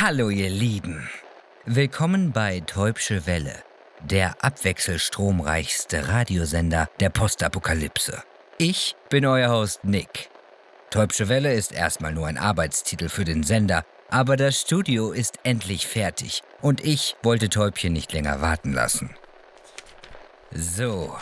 Hallo 0.00 0.30
ihr 0.30 0.48
Lieben. 0.48 1.10
Willkommen 1.64 2.30
bei 2.30 2.60
Täubsche 2.60 3.26
Welle, 3.26 3.64
der 4.00 4.44
abwechselstromreichste 4.44 6.06
Radiosender 6.06 6.88
der 7.00 7.10
Postapokalypse. 7.10 8.22
Ich 8.58 8.94
bin 9.10 9.26
euer 9.26 9.50
Host 9.50 9.82
Nick. 9.82 10.30
Täubsche 10.90 11.28
Welle 11.28 11.52
ist 11.52 11.72
erstmal 11.72 12.14
nur 12.14 12.28
ein 12.28 12.38
Arbeitstitel 12.38 13.08
für 13.08 13.24
den 13.24 13.42
Sender, 13.42 13.84
aber 14.08 14.36
das 14.36 14.60
Studio 14.60 15.10
ist 15.10 15.40
endlich 15.42 15.88
fertig 15.88 16.44
und 16.62 16.84
ich 16.84 17.16
wollte 17.24 17.48
Täubchen 17.48 17.92
nicht 17.92 18.12
länger 18.12 18.40
warten 18.40 18.72
lassen. 18.72 19.16
So. 20.52 21.16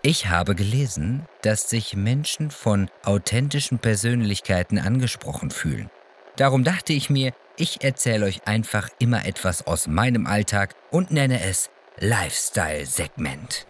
Ich 0.00 0.30
habe 0.30 0.54
gelesen, 0.54 1.28
dass 1.42 1.68
sich 1.68 1.96
Menschen 1.96 2.50
von 2.50 2.88
authentischen 3.04 3.78
Persönlichkeiten 3.78 4.78
angesprochen 4.78 5.50
fühlen. 5.50 5.90
Darum 6.36 6.64
dachte 6.64 6.92
ich 6.92 7.10
mir, 7.10 7.32
ich 7.56 7.84
erzähle 7.84 8.26
euch 8.26 8.46
einfach 8.46 8.88
immer 8.98 9.24
etwas 9.24 9.66
aus 9.66 9.86
meinem 9.86 10.26
Alltag 10.26 10.74
und 10.90 11.12
nenne 11.12 11.40
es 11.42 11.70
Lifestyle-Segment. 11.98 13.66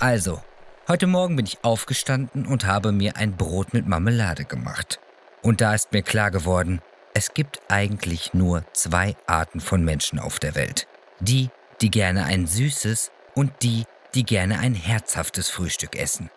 Also, 0.00 0.42
heute 0.88 1.06
Morgen 1.06 1.36
bin 1.36 1.46
ich 1.46 1.62
aufgestanden 1.62 2.44
und 2.46 2.66
habe 2.66 2.90
mir 2.90 3.16
ein 3.16 3.36
Brot 3.36 3.72
mit 3.72 3.86
Marmelade 3.86 4.44
gemacht. 4.44 4.98
Und 5.42 5.60
da 5.60 5.74
ist 5.74 5.92
mir 5.92 6.02
klar 6.02 6.32
geworden, 6.32 6.80
es 7.14 7.34
gibt 7.34 7.60
eigentlich 7.68 8.34
nur 8.34 8.64
zwei 8.72 9.14
Arten 9.28 9.60
von 9.60 9.84
Menschen 9.84 10.18
auf 10.18 10.40
der 10.40 10.56
Welt. 10.56 10.88
Die, 11.20 11.50
die 11.80 11.90
gerne 11.90 12.24
ein 12.24 12.48
süßes 12.48 13.12
und 13.36 13.52
die, 13.62 13.84
die 14.16 14.24
gerne 14.24 14.58
ein 14.58 14.74
herzhaftes 14.74 15.48
Frühstück 15.48 15.94
essen. 15.96 16.30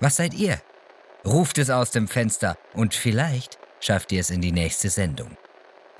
Was 0.00 0.16
seid 0.16 0.34
ihr? 0.34 0.60
Ruft 1.24 1.58
es 1.58 1.70
aus 1.70 1.92
dem 1.92 2.08
Fenster 2.08 2.58
und 2.74 2.94
vielleicht 2.94 3.58
schafft 3.84 4.12
ihr 4.12 4.20
es 4.20 4.30
in 4.30 4.40
die 4.40 4.52
nächste 4.52 4.88
Sendung. 4.88 5.36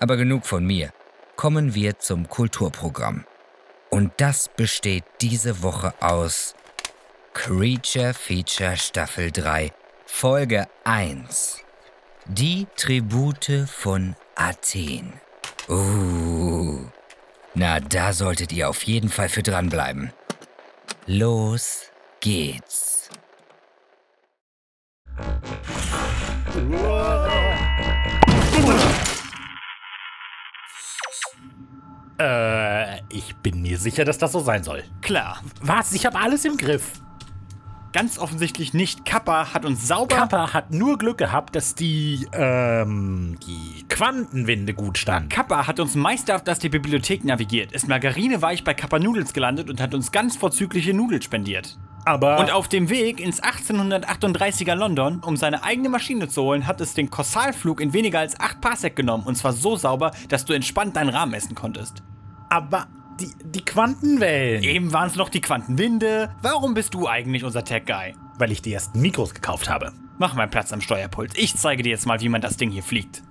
Aber 0.01 0.17
genug 0.17 0.47
von 0.47 0.65
mir. 0.65 0.93
Kommen 1.37 1.75
wir 1.75 1.99
zum 1.99 2.29
Kulturprogramm. 2.29 3.25
Und 3.91 4.13
das 4.17 4.49
besteht 4.49 5.05
diese 5.21 5.63
Woche 5.63 5.93
aus 6.01 6.55
Creature 7.35 8.15
Feature 8.15 8.77
Staffel 8.77 9.31
3, 9.31 9.73
Folge 10.07 10.67
1. 10.85 11.61
Die 12.27 12.67
Tribute 12.77 13.67
von 13.67 14.17
Athen. 14.35 15.13
Uh. 15.69 16.87
Na, 17.55 17.81
da 17.81 18.13
solltet 18.13 18.53
ihr 18.53 18.69
auf 18.69 18.83
jeden 18.85 19.11
Fall 19.11 19.29
für 19.29 19.43
dranbleiben. 19.43 20.13
Los 21.07 21.91
geht's. 22.21 23.11
Äh, 32.19 32.99
ich 33.09 33.35
bin 33.37 33.63
mir 33.63 33.79
sicher, 33.79 34.05
dass 34.05 34.19
das 34.19 34.33
so 34.33 34.41
sein 34.41 34.63
soll. 34.63 34.85
Klar. 35.03 35.43
Was? 35.61 35.93
Ich 35.93 36.07
habe 36.07 36.19
alles 36.19 36.45
im 36.45 36.57
Griff. 36.57 36.93
Ganz 37.93 38.19
offensichtlich 38.19 38.75
nicht. 38.75 39.05
Kappa 39.05 39.55
hat 39.55 39.65
uns 39.65 39.87
sauber. 39.87 40.17
Kappa 40.17 40.53
hat 40.53 40.73
nur 40.73 40.99
Glück 40.99 41.17
gehabt, 41.19 41.55
dass 41.55 41.77
die, 41.77 42.27
ähm, 42.33 43.39
die 43.47 43.85
Quantenwinde 43.89 44.75
gut 44.75 44.99
stand. 44.99 45.31
Kappa 45.31 45.69
hat 45.69 45.79
uns 45.79 45.95
meisterhaft 45.95 46.51
aus 46.51 46.59
der 46.59 46.71
Bibliothek 46.71 47.25
navigiert, 47.25 47.71
ist 47.71 47.87
margarineweich 47.87 48.65
bei 48.65 48.75
Kappa 48.75 48.99
Noodles 48.99 49.33
gelandet 49.33 49.71
und 49.71 49.81
hat 49.81 49.95
uns 49.95 50.11
ganz 50.11 50.35
vorzügliche 50.35 50.93
Nudeln 50.93 51.23
spendiert. 51.23 51.79
Aber. 52.05 52.39
Und 52.39 52.51
auf 52.51 52.69
dem 52.69 52.91
Weg 52.91 53.21
ins 53.21 53.43
1838er 53.43 54.75
London, 54.75 55.21
um 55.25 55.37
seine 55.37 55.65
eigene 55.65 55.89
Maschine 55.89 56.29
zu 56.29 56.43
holen, 56.43 56.67
hat 56.67 56.81
es 56.81 56.95
den 56.95 57.11
Kossalflug 57.11 57.81
in 57.81 57.93
weniger 57.93 58.19
als 58.19 58.39
8 58.39 58.61
Parsec 58.61 58.95
genommen. 58.97 59.25
Und 59.25 59.37
zwar 59.37 59.53
so 59.53 59.77
sauber, 59.77 60.11
dass 60.29 60.45
du 60.45 60.53
entspannt 60.53 60.97
deinen 60.97 61.11
Rahmen 61.11 61.35
essen 61.35 61.55
konntest. 61.55 62.03
aber 62.51 62.87
die, 63.21 63.33
die 63.45 63.65
Quantenwellen. 63.65 64.63
Eben 64.65 64.93
waren 64.93 65.09
es 65.09 65.17
noch 65.17 65.29
die 65.29 65.41
Quantenwinde. 65.41 66.35
Warum 66.43 66.75
bist 66.75 66.95
du 66.95 67.07
eigentlich 67.07 67.45
unser 67.45 67.65
Tech-Guy? 67.65 68.15
Weil 68.39 68.51
ich 68.53 68.61
die 68.61 68.73
ersten 68.73 69.01
Mikros 69.01 69.35
gekauft 69.35 69.69
habe. 69.69 69.93
Mach 70.19 70.35
mal 70.35 70.49
Platz 70.49 70.73
am 70.73 70.81
Steuerpult. 70.81 71.39
Ich 71.39 71.57
zeige 71.57 71.83
dir 71.83 71.91
jetzt 71.91 72.07
mal, 72.07 72.21
wie 72.21 72.29
man 72.29 72.41
das 72.41 72.57
Ding 72.57 72.71
hier 72.71 72.83
fliegt. 72.83 73.23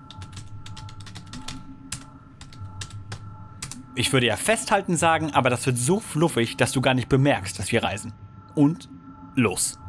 Ich 3.95 4.11
würde 4.11 4.25
ja 4.25 4.37
festhalten 4.37 4.95
sagen, 4.95 5.31
aber 5.33 5.49
das 5.49 5.65
wird 5.65 5.77
so 5.77 5.99
fluffig, 5.99 6.57
dass 6.57 6.71
du 6.71 6.81
gar 6.81 6.93
nicht 6.93 7.09
bemerkst, 7.09 7.59
dass 7.59 7.71
wir 7.71 7.83
reisen. 7.83 8.13
Und 8.55 8.89
los. 9.35 9.79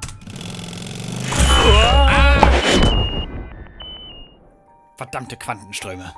Verdammte 4.96 5.36
Quantenströme. 5.36 6.12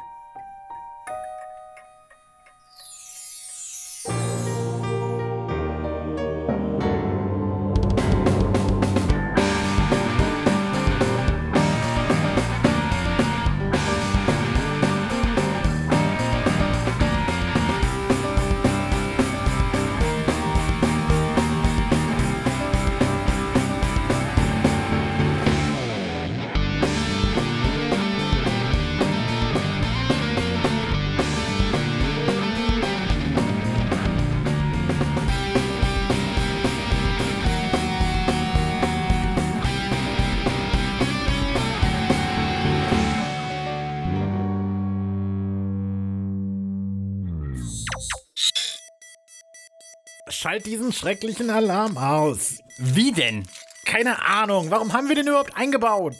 Schalt 50.47 50.65
diesen 50.65 50.93
schrecklichen 50.93 51.51
Alarm 51.51 51.99
aus. 51.99 52.61
Wie 52.79 53.11
denn? 53.11 53.49
Keine 53.85 54.25
Ahnung, 54.25 54.71
warum 54.71 54.93
haben 54.93 55.09
wir 55.09 55.17
den 55.17 55.27
überhaupt 55.27 55.57
eingebaut? 55.57 56.15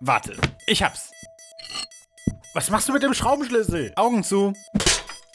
Warte, 0.00 0.36
ich 0.66 0.82
hab's. 0.82 1.12
Was 2.54 2.70
machst 2.70 2.88
du 2.88 2.92
mit 2.92 3.04
dem 3.04 3.14
Schraubenschlüssel? 3.14 3.92
Augen 3.94 4.24
zu. 4.24 4.52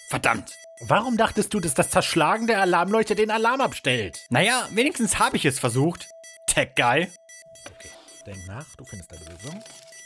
Verdammt. 0.09 0.51
Warum 0.81 1.15
dachtest 1.15 1.53
du, 1.53 1.61
dass 1.61 1.73
das 1.73 1.89
Zerschlagen 1.89 2.47
der 2.47 2.59
Alarmleuchte 2.59 3.15
den 3.15 3.31
Alarm 3.31 3.61
abstellt? 3.61 4.19
Naja, 4.29 4.67
wenigstens 4.73 5.19
habe 5.19 5.37
ich 5.37 5.45
es 5.45 5.57
versucht. 5.57 6.05
Tech-Guy. 6.47 7.07
Okay, 7.65 7.89
denk 8.25 8.45
nach, 8.45 8.65
du 8.75 8.83
findest 8.83 9.09
eine 9.13 9.23
Lösung. 9.23 9.63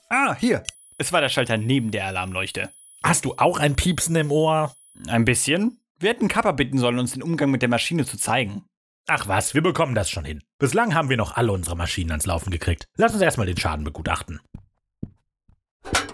Ah, 0.10 0.36
hier. 0.36 0.62
Es 1.00 1.12
war 1.12 1.22
der 1.22 1.30
Schalter 1.30 1.58
neben 1.58 1.90
der 1.90 2.06
Alarmleuchte. 2.06 2.70
Hast 3.04 3.26
du 3.26 3.34
auch 3.38 3.58
ein 3.58 3.76
Piepsen 3.76 4.16
im 4.16 4.32
Ohr? 4.32 4.76
Ein 5.08 5.26
bisschen. 5.26 5.81
Wir 6.02 6.10
hätten 6.10 6.28
Kappa 6.28 6.52
bitten 6.52 6.80
sollen, 6.80 6.98
uns 6.98 7.14
den 7.14 7.22
Umgang 7.22 7.52
mit 7.52 7.62
der 7.62 7.70
Maschine 7.70 8.08
zu 8.08 8.18
zeigen. 8.18 8.66
Ach 9.08 9.28
was, 9.28 9.54
wir 9.54 9.62
bekommen 9.62 9.94
das 9.94 10.10
schon 10.10 10.26
hin. 10.26 10.42
Bislang 10.58 10.96
haben 10.96 11.10
wir 11.10 11.18
noch 11.18 11.36
alle 11.36 11.52
unsere 11.52 11.78
Maschinen 11.78 12.10
ans 12.10 12.26
Laufen 12.26 12.50
gekriegt. 12.50 12.88
Lass 12.98 13.14
uns 13.14 13.22
erstmal 13.22 13.46
den 13.46 13.58
Schaden 13.58 13.86
begutachten. 13.86 14.42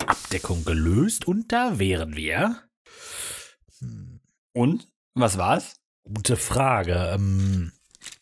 Abdeckung 0.06 0.66
gelöst 0.66 1.25
und 1.25 1.53
da 1.53 1.80
wären 1.80 2.18
wir. 2.18 2.64
Und? 4.53 4.90
Was 5.14 5.38
war's? 5.38 5.78
Gute 6.04 6.36
Frage. 6.36 7.14
Ähm 7.16 7.72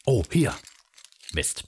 oh, 0.05 0.23
hier. 0.31 0.53
Mist. 1.33 1.63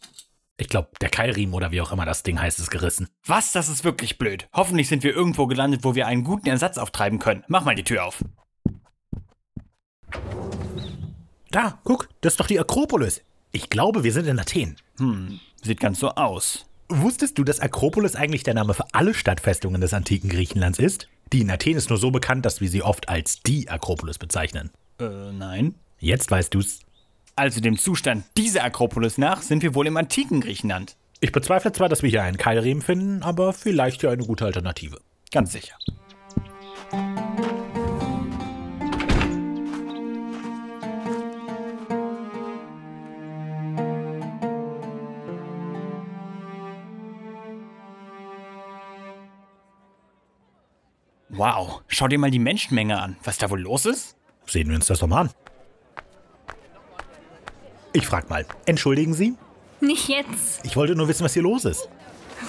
Ich 0.58 0.70
glaube, 0.70 0.90
der 1.02 1.10
Keilriemen 1.10 1.56
oder 1.56 1.72
wie 1.72 1.82
auch 1.82 1.92
immer 1.92 2.06
das 2.06 2.22
Ding 2.22 2.40
heißt, 2.40 2.60
ist 2.60 2.70
gerissen. 2.70 3.08
Was? 3.26 3.52
Das 3.52 3.68
ist 3.68 3.84
wirklich 3.84 4.20
blöd. 4.20 4.48
Hoffentlich 4.54 4.90
sind 4.90 5.02
wir 5.02 5.16
irgendwo 5.16 5.48
gelandet, 5.48 5.84
wo 5.84 5.96
wir 5.96 6.06
einen 6.06 6.24
guten 6.24 6.48
Ersatz 6.50 6.78
auftreiben 6.78 7.18
können. 7.18 7.44
Mach 7.48 7.66
mal 7.66 7.74
die 7.74 7.84
Tür 7.84 8.06
auf. 8.06 8.24
Da, 11.52 11.80
guck, 11.84 12.10
das 12.22 12.34
ist 12.34 12.40
doch 12.40 12.48
die 12.48 12.60
Akropolis. 12.60 13.22
Ich 13.52 13.70
glaube, 13.70 14.04
wir 14.04 14.12
sind 14.12 14.28
in 14.28 14.40
Athen. 14.40 14.76
Hm, 14.98 15.40
sieht 15.62 15.80
ganz 15.80 16.00
so 16.00 16.10
aus. 16.10 16.66
Wusstest 16.90 17.38
du, 17.38 17.44
dass 17.44 17.60
Akropolis 17.60 18.16
eigentlich 18.16 18.44
der 18.44 18.54
Name 18.54 18.74
für 18.74 18.86
alle 18.94 19.14
Stadtfestungen 19.14 19.82
des 19.82 19.94
antiken 19.94 20.30
Griechenlands 20.30 20.80
ist? 20.80 21.10
Die 21.34 21.42
in 21.42 21.52
Athen 21.52 21.76
ist 21.76 21.90
nur 21.90 22.00
so 22.00 22.12
bekannt, 22.12 22.46
dass 22.46 22.62
wir 22.62 22.70
sie 22.70 22.84
oft 22.84 23.10
als 23.10 23.42
die 23.42 23.70
Akropolis 23.70 24.18
bezeichnen. 24.18 24.72
Äh, 25.00 25.32
nein. 25.34 25.76
Jetzt 26.00 26.32
weißt 26.32 26.54
du's. 26.54 26.80
Also 27.36 27.60
dem 27.62 27.78
Zustand 27.78 28.26
dieser 28.38 28.64
Akropolis 28.64 29.18
nach 29.18 29.42
sind 29.42 29.64
wir 29.64 29.76
wohl 29.76 29.88
im 29.88 29.98
antiken 29.98 30.42
Griechenland. 30.42 30.96
Ich 31.20 31.32
bezweifle 31.32 31.72
zwar, 31.72 31.90
dass 31.90 32.04
wir 32.04 32.10
hier 32.10 32.24
einen 32.24 32.38
Keilriemen 32.38 32.82
finden, 32.82 33.24
aber 33.24 33.54
vielleicht 33.54 34.04
ja 34.04 34.12
eine 34.12 34.26
gute 34.26 34.46
Alternative. 34.46 35.00
Ganz 35.32 35.52
sicher. 35.52 35.76
Wow, 51.38 51.82
schau 51.88 52.08
dir 52.08 52.18
mal 52.18 52.32
die 52.32 52.40
Menschenmenge 52.40 53.00
an. 53.00 53.16
Was 53.24 53.38
da 53.38 53.50
wohl 53.52 53.62
los 53.62 53.86
ist? 53.86 54.16
Sehen 54.48 54.70
wir 54.70 54.76
uns 54.76 54.88
das 54.88 55.00
doch 55.00 55.08
mal 55.08 55.22
an. 55.22 55.30
Ich 57.94 58.08
frag 58.08 58.28
mal, 58.28 58.44
entschuldigen 58.66 59.14
Sie? 59.14 59.36
Nicht 59.80 60.10
jetzt. 60.10 60.66
Ich 60.66 60.76
wollte 60.76 60.96
nur 60.96 61.08
wissen, 61.08 61.24
was 61.24 61.34
hier 61.34 61.44
los 61.44 61.66
ist. 61.66 61.90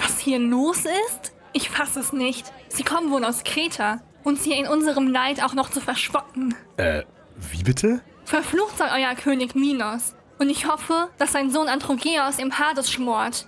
Was 0.00 0.18
hier 0.18 0.38
los 0.38 0.78
ist? 0.78 1.34
Ich 1.52 1.68
fasse 1.68 2.00
es 2.00 2.14
nicht. 2.14 2.50
Sie 2.68 2.82
kommen 2.82 3.10
wohl 3.10 3.24
aus 3.24 3.44
Kreta. 3.44 4.00
Uns 4.24 4.44
hier 4.44 4.56
in 4.56 4.66
unserem 4.66 5.08
Leid 5.08 5.42
auch 5.42 5.52
noch 5.52 5.70
zu 5.70 5.80
verspotten. 5.82 6.54
Äh, 6.78 7.02
wie 7.36 7.62
bitte? 7.62 8.00
Verflucht 8.24 8.78
sei 8.78 9.02
euer 9.02 9.14
König 9.16 9.54
Minos. 9.54 10.14
Und 10.38 10.48
ich 10.48 10.66
hoffe, 10.66 11.08
dass 11.18 11.32
sein 11.32 11.50
Sohn 11.50 11.68
Androgeos 11.68 12.38
im 12.38 12.58
Hades 12.58 12.90
schmort. 12.90 13.46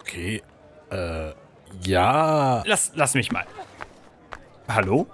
Okay, 0.00 0.42
äh, 0.90 1.32
ja. 1.84 2.62
Lass, 2.64 2.92
lass 2.94 3.12
mich 3.12 3.30
mal. 3.30 3.46
Hallo? 4.68 5.06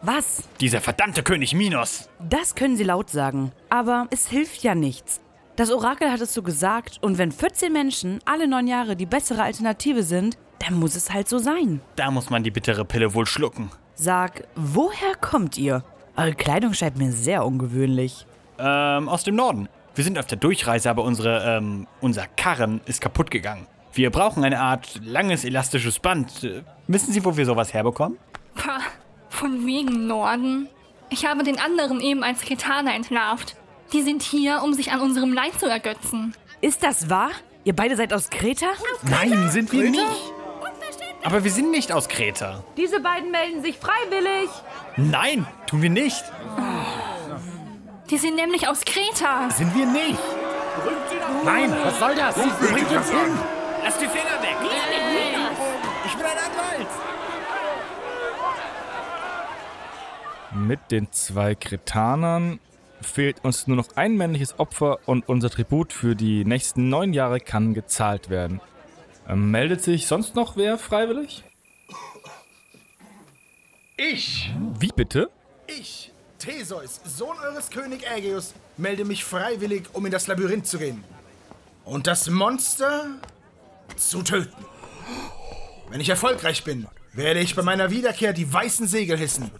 Was? 0.00 0.48
Dieser 0.58 0.80
verdammte 0.80 1.22
König 1.22 1.54
Minos. 1.54 2.08
Das 2.18 2.54
können 2.54 2.78
Sie 2.78 2.82
laut 2.84 3.10
sagen. 3.10 3.52
Aber 3.68 4.06
es 4.10 4.26
hilft 4.26 4.62
ja 4.62 4.74
nichts. 4.74 5.20
Das 5.54 5.70
Orakel 5.70 6.10
hat 6.10 6.22
es 6.22 6.32
so 6.32 6.42
gesagt 6.42 6.98
und 7.02 7.18
wenn 7.18 7.30
14 7.30 7.70
Menschen 7.70 8.20
alle 8.24 8.48
neun 8.48 8.66
Jahre 8.66 8.96
die 8.96 9.04
bessere 9.04 9.42
Alternative 9.42 10.02
sind, 10.02 10.38
dann 10.60 10.80
muss 10.80 10.96
es 10.96 11.12
halt 11.12 11.28
so 11.28 11.36
sein. 11.36 11.82
Da 11.96 12.10
muss 12.10 12.30
man 12.30 12.42
die 12.42 12.50
bittere 12.50 12.86
Pille 12.86 13.12
wohl 13.12 13.26
schlucken. 13.26 13.70
Sag, 13.94 14.44
woher 14.56 15.14
kommt 15.20 15.58
ihr? 15.58 15.84
Eure 16.16 16.34
Kleidung 16.34 16.72
scheint 16.72 16.96
mir 16.96 17.12
sehr 17.12 17.44
ungewöhnlich. 17.44 18.26
Ähm, 18.58 19.10
aus 19.10 19.24
dem 19.24 19.36
Norden. 19.36 19.68
Wir 19.94 20.04
sind 20.04 20.18
auf 20.18 20.26
der 20.26 20.38
Durchreise, 20.38 20.88
aber 20.88 21.04
unsere, 21.04 21.58
ähm, 21.58 21.86
unser 22.00 22.26
Karren 22.28 22.80
ist 22.86 23.02
kaputt 23.02 23.30
gegangen. 23.30 23.66
Wir 23.92 24.08
brauchen 24.10 24.42
eine 24.42 24.58
Art 24.58 24.98
langes 25.04 25.44
elastisches 25.44 25.98
Band. 25.98 26.44
Äh, 26.44 26.62
wissen 26.88 27.12
Sie, 27.12 27.22
wo 27.22 27.36
wir 27.36 27.44
sowas 27.44 27.74
herbekommen? 27.74 28.16
Von 29.42 29.66
wegen 29.66 30.06
Norden. 30.06 30.68
Ich 31.10 31.26
habe 31.26 31.42
den 31.42 31.58
anderen 31.58 32.00
eben 32.00 32.22
als 32.22 32.42
Kretaner 32.42 32.94
entlarvt. 32.94 33.56
Die 33.92 34.02
sind 34.02 34.22
hier, 34.22 34.62
um 34.62 34.72
sich 34.72 34.92
an 34.92 35.00
unserem 35.00 35.32
Leid 35.32 35.58
zu 35.58 35.66
ergötzen. 35.66 36.32
Ist 36.60 36.84
das 36.84 37.10
wahr? 37.10 37.32
Ihr 37.64 37.74
beide 37.74 37.96
seid 37.96 38.12
aus 38.12 38.30
Kreta? 38.30 38.66
Nein, 39.02 39.50
sind 39.50 39.72
wir 39.72 39.90
nicht. 39.90 40.32
Aber 41.24 41.42
wir 41.42 41.50
sind 41.50 41.72
nicht 41.72 41.90
aus 41.90 42.08
Kreta. 42.08 42.62
Diese 42.76 43.00
beiden 43.00 43.32
melden 43.32 43.62
sich 43.62 43.78
freiwillig. 43.78 44.48
Nein, 44.96 45.44
tun 45.66 45.82
wir 45.82 45.90
nicht. 45.90 46.22
Die 48.10 48.18
sind 48.18 48.36
nämlich 48.36 48.68
aus 48.68 48.82
Kreta. 48.84 49.50
Sind 49.50 49.74
wir 49.74 49.86
nicht. 49.86 50.20
Nein, 51.44 51.74
was 51.82 51.98
soll 51.98 52.14
das? 52.14 52.36
Bringt 52.36 52.92
uns 52.92 53.10
hin? 53.10 53.38
Lass 53.82 53.98
die 53.98 54.06
Finger 54.06 54.40
Mit 60.54 60.90
den 60.90 61.10
zwei 61.12 61.54
Kretanern 61.54 62.60
fehlt 63.00 63.44
uns 63.44 63.66
nur 63.66 63.76
noch 63.76 63.96
ein 63.96 64.16
männliches 64.16 64.58
Opfer 64.58 64.98
und 65.06 65.28
unser 65.28 65.50
Tribut 65.50 65.92
für 65.92 66.14
die 66.14 66.44
nächsten 66.44 66.88
neun 66.88 67.12
Jahre 67.14 67.40
kann 67.40 67.74
gezahlt 67.74 68.28
werden. 68.28 68.60
Ähm, 69.28 69.50
meldet 69.50 69.82
sich 69.82 70.06
sonst 70.06 70.34
noch 70.34 70.56
wer 70.56 70.78
freiwillig? 70.78 71.44
Ich, 73.96 74.52
Wie 74.78 74.90
bitte? 74.94 75.30
ich, 75.66 76.12
Theseus, 76.38 77.00
Sohn 77.04 77.36
eures 77.38 77.70
König 77.70 78.04
Ägeus, 78.10 78.52
melde 78.76 79.04
mich 79.04 79.24
freiwillig, 79.24 79.84
um 79.92 80.04
in 80.06 80.12
das 80.12 80.26
Labyrinth 80.26 80.66
zu 80.66 80.78
gehen. 80.78 81.04
Und 81.84 82.06
das 82.06 82.28
Monster 82.28 83.06
zu 83.96 84.22
töten. 84.22 84.64
Wenn 85.88 86.00
ich 86.00 86.08
erfolgreich 86.08 86.64
bin, 86.64 86.86
werde 87.12 87.40
ich 87.40 87.54
bei 87.54 87.62
meiner 87.62 87.90
Wiederkehr 87.90 88.32
die 88.32 88.52
weißen 88.52 88.86
Segel 88.86 89.16
hissen. 89.16 89.50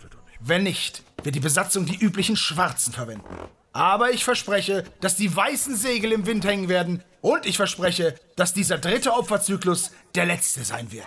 Wenn 0.45 0.65
nicht, 0.65 1.05
wird 1.23 1.37
die 1.37 1.41
Besatzung 1.41 1.87
die 1.87 1.97
üblichen 1.97 2.37
schwarzen 2.37 2.93
verwenden. 2.93 3.25
Aber 3.73 4.11
ich 4.11 4.25
verspreche, 4.25 4.83
dass 5.01 5.15
die 5.15 5.35
weißen 5.35 5.77
Segel 5.77 6.11
im 6.11 6.27
Wind 6.27 6.45
hängen 6.45 6.69
werden. 6.69 7.05
Und 7.21 7.47
ich 7.47 7.57
verspreche, 7.57 8.17
dass 8.35 8.53
dieser 8.53 8.79
dritte 8.79 9.13
Opferzyklus 9.13 9.93
der 10.17 10.27
letzte 10.27 10.65
sein 10.65 10.91
wird. 10.91 11.07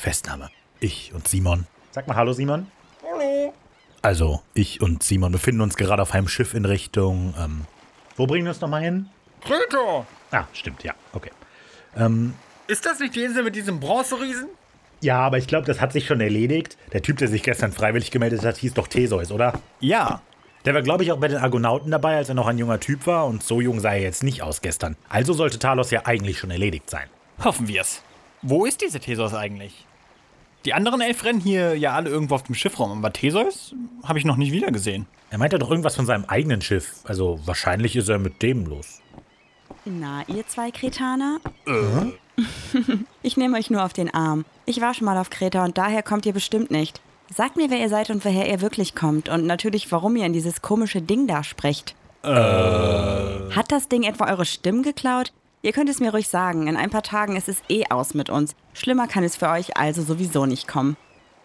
Festnahme. 0.00 0.50
Ich 0.80 1.12
und 1.14 1.28
Simon. 1.28 1.66
Sag 1.90 2.08
mal 2.08 2.16
Hallo, 2.16 2.32
Simon. 2.32 2.66
Hallo. 3.02 3.54
Also, 4.02 4.42
ich 4.54 4.80
und 4.80 5.02
Simon 5.02 5.32
befinden 5.32 5.60
uns 5.60 5.76
gerade 5.76 6.02
auf 6.02 6.14
einem 6.14 6.28
Schiff 6.28 6.54
in 6.54 6.64
Richtung. 6.64 7.34
Ähm, 7.38 7.62
wo 8.16 8.26
bringen 8.26 8.44
wir 8.44 8.50
uns 8.50 8.60
nochmal 8.60 8.82
hin? 8.82 9.08
Kreta. 9.42 10.06
Ah, 10.30 10.44
stimmt, 10.52 10.82
ja, 10.84 10.94
okay. 11.12 11.30
Ist 12.66 12.86
das 12.86 13.00
nicht 13.00 13.14
die 13.14 13.24
Insel 13.24 13.42
mit 13.42 13.56
diesem 13.56 13.80
Bronzeriesen? 13.80 14.48
Ja, 15.00 15.18
aber 15.18 15.38
ich 15.38 15.46
glaube, 15.46 15.66
das 15.66 15.80
hat 15.80 15.92
sich 15.92 16.06
schon 16.06 16.20
erledigt. 16.20 16.76
Der 16.92 17.02
Typ, 17.02 17.16
der 17.18 17.28
sich 17.28 17.42
gestern 17.42 17.72
freiwillig 17.72 18.10
gemeldet 18.10 18.44
hat, 18.44 18.58
hieß 18.58 18.74
doch 18.74 18.86
Theseus, 18.86 19.32
oder? 19.32 19.54
Ja. 19.80 20.20
Der 20.64 20.74
war, 20.74 20.82
glaube 20.82 21.02
ich, 21.02 21.10
auch 21.10 21.18
bei 21.18 21.28
den 21.28 21.38
Argonauten 21.38 21.90
dabei, 21.90 22.16
als 22.16 22.28
er 22.28 22.34
noch 22.34 22.46
ein 22.46 22.58
junger 22.58 22.78
Typ 22.78 23.06
war. 23.06 23.26
Und 23.26 23.42
so 23.42 23.60
jung 23.60 23.80
sah 23.80 23.92
er 23.92 24.02
jetzt 24.02 24.22
nicht 24.22 24.42
aus 24.42 24.60
gestern. 24.60 24.96
Also 25.08 25.32
sollte 25.32 25.58
Talos 25.58 25.90
ja 25.90 26.04
eigentlich 26.04 26.38
schon 26.38 26.50
erledigt 26.50 26.90
sein. 26.90 27.08
Hoffen 27.42 27.66
wir's. 27.66 28.02
Wo 28.42 28.66
ist 28.66 28.82
diese 28.82 29.00
Theseus 29.00 29.34
eigentlich? 29.34 29.86
Die 30.64 30.74
anderen 30.74 31.00
elf 31.00 31.24
rennen 31.24 31.40
hier 31.40 31.76
ja 31.76 31.92
alle 31.92 32.10
irgendwo 32.10 32.34
auf 32.34 32.42
dem 32.42 32.54
Schiff 32.54 32.78
rum, 32.78 32.92
aber 32.92 33.12
Theseus 33.12 33.74
habe 34.04 34.18
ich 34.18 34.24
noch 34.24 34.36
nicht 34.36 34.52
wiedergesehen. 34.52 35.06
Er 35.30 35.38
meinte 35.38 35.58
doch 35.58 35.70
irgendwas 35.70 35.96
von 35.96 36.06
seinem 36.06 36.24
eigenen 36.26 36.60
Schiff. 36.60 37.00
Also 37.04 37.40
wahrscheinlich 37.44 37.96
ist 37.96 38.08
er 38.08 38.18
mit 38.18 38.42
dem 38.42 38.66
los. 38.66 39.00
Na, 39.84 40.22
ihr 40.28 40.46
zwei 40.46 40.70
Kretaner? 40.70 41.40
ich 43.22 43.36
nehme 43.36 43.56
euch 43.56 43.70
nur 43.70 43.84
auf 43.84 43.92
den 43.92 44.12
Arm. 44.12 44.44
Ich 44.66 44.80
war 44.80 44.92
schon 44.92 45.06
mal 45.06 45.18
auf 45.18 45.30
Kreta 45.30 45.64
und 45.64 45.78
daher 45.78 46.02
kommt 46.02 46.26
ihr 46.26 46.32
bestimmt 46.32 46.70
nicht. 46.70 47.00
Sagt 47.32 47.56
mir, 47.56 47.70
wer 47.70 47.78
ihr 47.78 47.88
seid 47.88 48.10
und 48.10 48.24
woher 48.24 48.50
ihr 48.50 48.60
wirklich 48.60 48.94
kommt 48.94 49.28
und 49.28 49.46
natürlich, 49.46 49.90
warum 49.92 50.16
ihr 50.16 50.26
in 50.26 50.32
dieses 50.32 50.62
komische 50.62 51.00
Ding 51.00 51.26
da 51.26 51.44
sprecht. 51.44 51.94
Hat 52.22 53.72
das 53.72 53.88
Ding 53.88 54.02
etwa 54.02 54.28
eure 54.30 54.44
Stimmen 54.44 54.82
geklaut? 54.82 55.32
Ihr 55.62 55.72
könnt 55.72 55.90
es 55.90 56.00
mir 56.00 56.10
ruhig 56.10 56.28
sagen. 56.28 56.68
In 56.68 56.76
ein 56.76 56.88
paar 56.88 57.02
Tagen 57.02 57.36
ist 57.36 57.48
es 57.48 57.62
eh 57.68 57.84
aus 57.90 58.14
mit 58.14 58.30
uns. 58.30 58.54
Schlimmer 58.72 59.06
kann 59.08 59.24
es 59.24 59.36
für 59.36 59.48
euch 59.50 59.76
also 59.76 60.02
sowieso 60.02 60.46
nicht 60.46 60.66
kommen. 60.66 60.96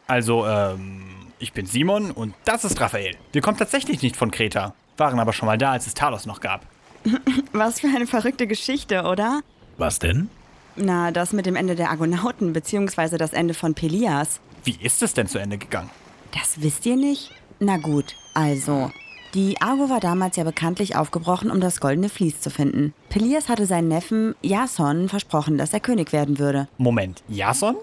Also, 0.07 0.45
ähm, 0.45 1.03
ich 1.39 1.51
bin 1.51 1.65
Simon 1.65 2.11
und 2.11 2.33
das 2.45 2.63
ist 2.63 2.79
Raphael. 2.79 3.17
Wir 3.33 3.41
kommen 3.41 3.57
tatsächlich 3.57 4.01
nicht 4.01 4.15
von 4.15 4.31
Kreta, 4.31 4.73
waren 4.97 5.19
aber 5.19 5.33
schon 5.33 5.47
mal 5.47 5.57
da, 5.57 5.71
als 5.71 5.87
es 5.87 5.95
Talos 5.95 6.25
noch 6.25 6.39
gab. 6.39 6.65
Was 7.51 7.81
für 7.81 7.87
eine 7.87 8.07
verrückte 8.07 8.47
Geschichte, 8.47 9.03
oder? 9.03 9.41
Was 9.77 9.99
denn? 9.99 10.29
Na, 10.77 11.11
das 11.11 11.33
mit 11.33 11.45
dem 11.45 11.55
Ende 11.55 11.75
der 11.75 11.89
Argonauten, 11.89 12.53
beziehungsweise 12.53 13.17
das 13.17 13.33
Ende 13.33 13.53
von 13.53 13.73
Pelias. 13.73 14.39
Wie 14.63 14.77
ist 14.81 15.01
es 15.03 15.13
denn 15.13 15.27
zu 15.27 15.39
Ende 15.39 15.57
gegangen? 15.57 15.89
Das 16.33 16.61
wisst 16.61 16.85
ihr 16.85 16.95
nicht? 16.95 17.31
Na 17.59 17.77
gut, 17.77 18.15
also. 18.33 18.91
Die 19.35 19.61
Argo 19.61 19.89
war 19.89 19.99
damals 19.99 20.37
ja 20.37 20.43
bekanntlich 20.45 20.95
aufgebrochen, 20.95 21.51
um 21.51 21.59
das 21.59 21.81
goldene 21.81 22.07
Vlies 22.07 22.39
zu 22.39 22.49
finden. 22.49 22.93
Pelias 23.09 23.49
hatte 23.49 23.65
seinen 23.65 23.89
Neffen 23.89 24.33
Jason 24.41 25.09
versprochen, 25.09 25.57
dass 25.57 25.73
er 25.73 25.81
König 25.81 26.13
werden 26.13 26.39
würde. 26.39 26.69
Moment, 26.77 27.21
Jason? 27.27 27.75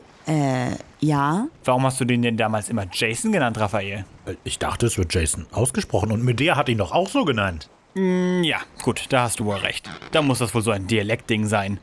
Ja? 1.00 1.46
Warum 1.64 1.84
hast 1.84 2.00
du 2.00 2.04
den 2.06 2.22
denn 2.22 2.36
damals 2.36 2.70
immer 2.70 2.86
Jason 2.90 3.32
genannt, 3.32 3.58
Raphael? 3.58 4.04
Äh, 4.24 4.34
Ich 4.44 4.58
dachte, 4.58 4.86
es 4.86 4.96
wird 4.96 5.12
Jason 5.12 5.46
ausgesprochen 5.52 6.10
und 6.12 6.24
Medea 6.24 6.56
hat 6.56 6.68
ihn 6.68 6.78
doch 6.78 6.92
auch 6.92 7.08
so 7.08 7.24
genannt. 7.24 7.68
Ja, 7.94 8.58
gut, 8.82 9.04
da 9.10 9.24
hast 9.24 9.38
du 9.40 9.44
wohl 9.44 9.56
recht. 9.56 9.90
Da 10.12 10.22
muss 10.22 10.38
das 10.38 10.54
wohl 10.54 10.62
so 10.62 10.70
ein 10.70 10.86
Dialektding 10.86 11.44
sein. 11.46 11.78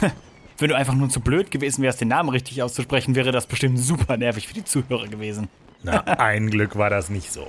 Wenn 0.58 0.70
du 0.70 0.74
einfach 0.74 0.94
nur 0.94 1.10
zu 1.10 1.20
blöd 1.20 1.52
gewesen 1.52 1.82
wärst, 1.82 2.00
den 2.00 2.08
Namen 2.08 2.30
richtig 2.30 2.60
auszusprechen, 2.62 3.14
wäre 3.14 3.30
das 3.30 3.46
bestimmt 3.46 3.78
super 3.78 4.16
nervig 4.16 4.48
für 4.48 4.54
die 4.54 4.64
Zuhörer 4.64 5.06
gewesen. 5.06 5.48
Na, 5.84 6.00
ein 6.00 6.50
Glück 6.50 6.74
war 6.76 6.90
das 6.90 7.10
nicht 7.10 7.30
so. 7.32 7.46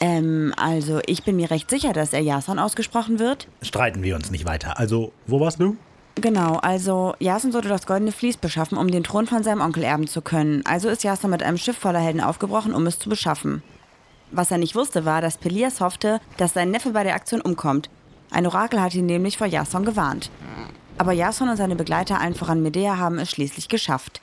Ähm, 0.00 0.54
also 0.56 1.00
ich 1.06 1.24
bin 1.24 1.36
mir 1.36 1.50
recht 1.50 1.70
sicher, 1.70 1.92
dass 1.92 2.12
er 2.12 2.20
Jason 2.20 2.58
ausgesprochen 2.58 3.18
wird. 3.18 3.48
Streiten 3.62 4.02
wir 4.02 4.14
uns 4.14 4.30
nicht 4.30 4.46
weiter. 4.46 4.78
Also, 4.78 5.12
wo 5.26 5.40
warst 5.40 5.60
du? 5.60 5.76
Genau, 6.20 6.56
also 6.56 7.14
Jason 7.20 7.52
sollte 7.52 7.68
das 7.68 7.86
goldene 7.86 8.10
Vlies 8.10 8.36
beschaffen, 8.36 8.76
um 8.76 8.90
den 8.90 9.04
Thron 9.04 9.26
von 9.26 9.44
seinem 9.44 9.60
Onkel 9.60 9.84
erben 9.84 10.08
zu 10.08 10.20
können. 10.20 10.64
Also 10.66 10.88
ist 10.88 11.04
Jason 11.04 11.30
mit 11.30 11.42
einem 11.42 11.58
Schiff 11.58 11.78
voller 11.78 12.00
Helden 12.00 12.20
aufgebrochen, 12.20 12.74
um 12.74 12.86
es 12.86 12.98
zu 12.98 13.08
beschaffen. 13.08 13.62
Was 14.32 14.50
er 14.50 14.58
nicht 14.58 14.74
wusste, 14.74 15.04
war, 15.04 15.20
dass 15.20 15.38
Pelias 15.38 15.80
hoffte, 15.80 16.20
dass 16.36 16.54
sein 16.54 16.70
Neffe 16.70 16.90
bei 16.90 17.04
der 17.04 17.14
Aktion 17.14 17.40
umkommt. 17.40 17.88
Ein 18.30 18.46
Orakel 18.46 18.80
hatte 18.80 18.98
ihn 18.98 19.06
nämlich 19.06 19.38
vor 19.38 19.46
Jason 19.46 19.84
gewarnt. 19.84 20.30
Aber 20.98 21.12
Jason 21.12 21.48
und 21.48 21.56
seine 21.56 21.76
Begleiter, 21.76 22.20
allen 22.20 22.34
voran 22.34 22.62
Medea, 22.62 22.98
haben 22.98 23.18
es 23.18 23.30
schließlich 23.30 23.68
geschafft. 23.68 24.20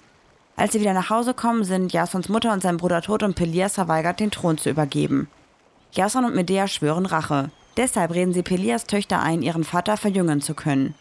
Als 0.58 0.74
sie 0.74 0.82
wieder 0.82 0.94
nach 0.94 1.10
Hause 1.10 1.34
kommen, 1.34 1.63
sind 1.63 1.94
Jasons 1.94 2.29
Mutter 2.29 2.53
und 2.53 2.62
sein 2.62 2.77
Bruder 2.77 3.01
tot 3.01 3.24
und 3.24 3.36
Pelias 3.36 3.74
verweigert, 3.74 4.20
den 4.20 4.32
Thron 4.32 4.58
zu 4.58 4.70
übergeben. 4.70 5.27
Jason 5.96 6.25
und 6.25 6.36
Medea 6.36 6.68
schwören 6.68 7.06
Rache. 7.06 7.52
Deshalb 7.78 8.14
reden 8.14 8.34
sie 8.34 8.44
Pelias 8.44 8.86
Töchter 8.86 9.22
ein, 9.22 9.42
ihren 9.42 9.64
Vater 9.64 9.96
verjüngen 9.96 10.42
zu 10.42 10.54
können. 10.54 10.94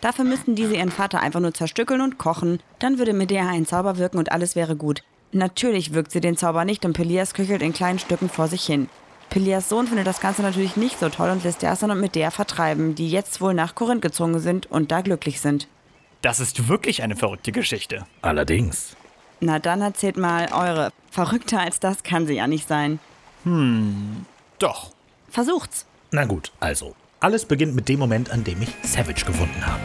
Dafür 0.00 0.24
müssten 0.24 0.54
diese 0.54 0.76
ihren 0.76 0.92
Vater 0.92 1.20
einfach 1.20 1.40
nur 1.40 1.54
zerstückeln 1.54 2.00
und 2.00 2.18
kochen. 2.18 2.60
Dann 2.78 2.98
würde 2.98 3.12
Medea 3.12 3.48
ein 3.48 3.66
Zauber 3.66 3.98
wirken 3.98 4.18
und 4.18 4.30
alles 4.30 4.54
wäre 4.54 4.76
gut. 4.76 5.02
Natürlich 5.32 5.92
wirkt 5.92 6.12
sie 6.12 6.20
den 6.20 6.36
Zauber 6.36 6.64
nicht 6.64 6.84
und 6.84 6.92
Pelias 6.92 7.34
köchelt 7.34 7.62
in 7.62 7.72
kleinen 7.72 7.98
Stücken 7.98 8.28
vor 8.28 8.46
sich 8.46 8.64
hin. 8.64 8.88
Pelias 9.28 9.68
Sohn 9.68 9.88
findet 9.88 10.06
das 10.06 10.20
Ganze 10.20 10.42
natürlich 10.42 10.76
nicht 10.76 11.00
so 11.00 11.08
toll 11.08 11.30
und 11.30 11.42
lässt 11.42 11.62
Jason 11.62 11.90
und 11.90 12.00
Medea 12.00 12.30
vertreiben, 12.30 12.94
die 12.94 13.10
jetzt 13.10 13.40
wohl 13.40 13.54
nach 13.54 13.74
Korinth 13.74 14.02
gezogen 14.02 14.38
sind 14.38 14.70
und 14.70 14.92
da 14.92 15.00
glücklich 15.00 15.40
sind. 15.40 15.66
Das 16.22 16.38
ist 16.38 16.68
wirklich 16.68 17.02
eine 17.02 17.16
verrückte 17.16 17.50
Geschichte. 17.50 18.06
Allerdings. 18.22 18.96
Na 19.40 19.58
dann 19.58 19.82
erzählt 19.82 20.16
mal 20.16 20.48
eure. 20.52 20.90
Verrückter 21.10 21.60
als 21.60 21.80
das 21.80 22.04
kann 22.04 22.26
sie 22.26 22.34
ja 22.34 22.46
nicht 22.46 22.68
sein. 22.68 23.00
Hm, 23.48 24.26
doch. 24.58 24.90
Versucht's. 25.30 25.86
Na 26.10 26.26
gut, 26.26 26.52
also. 26.60 26.94
Alles 27.20 27.46
beginnt 27.46 27.74
mit 27.74 27.88
dem 27.88 27.98
Moment, 27.98 28.30
an 28.30 28.44
dem 28.44 28.60
ich 28.60 28.68
Savage 28.82 29.24
gefunden 29.24 29.66
habe. 29.66 29.80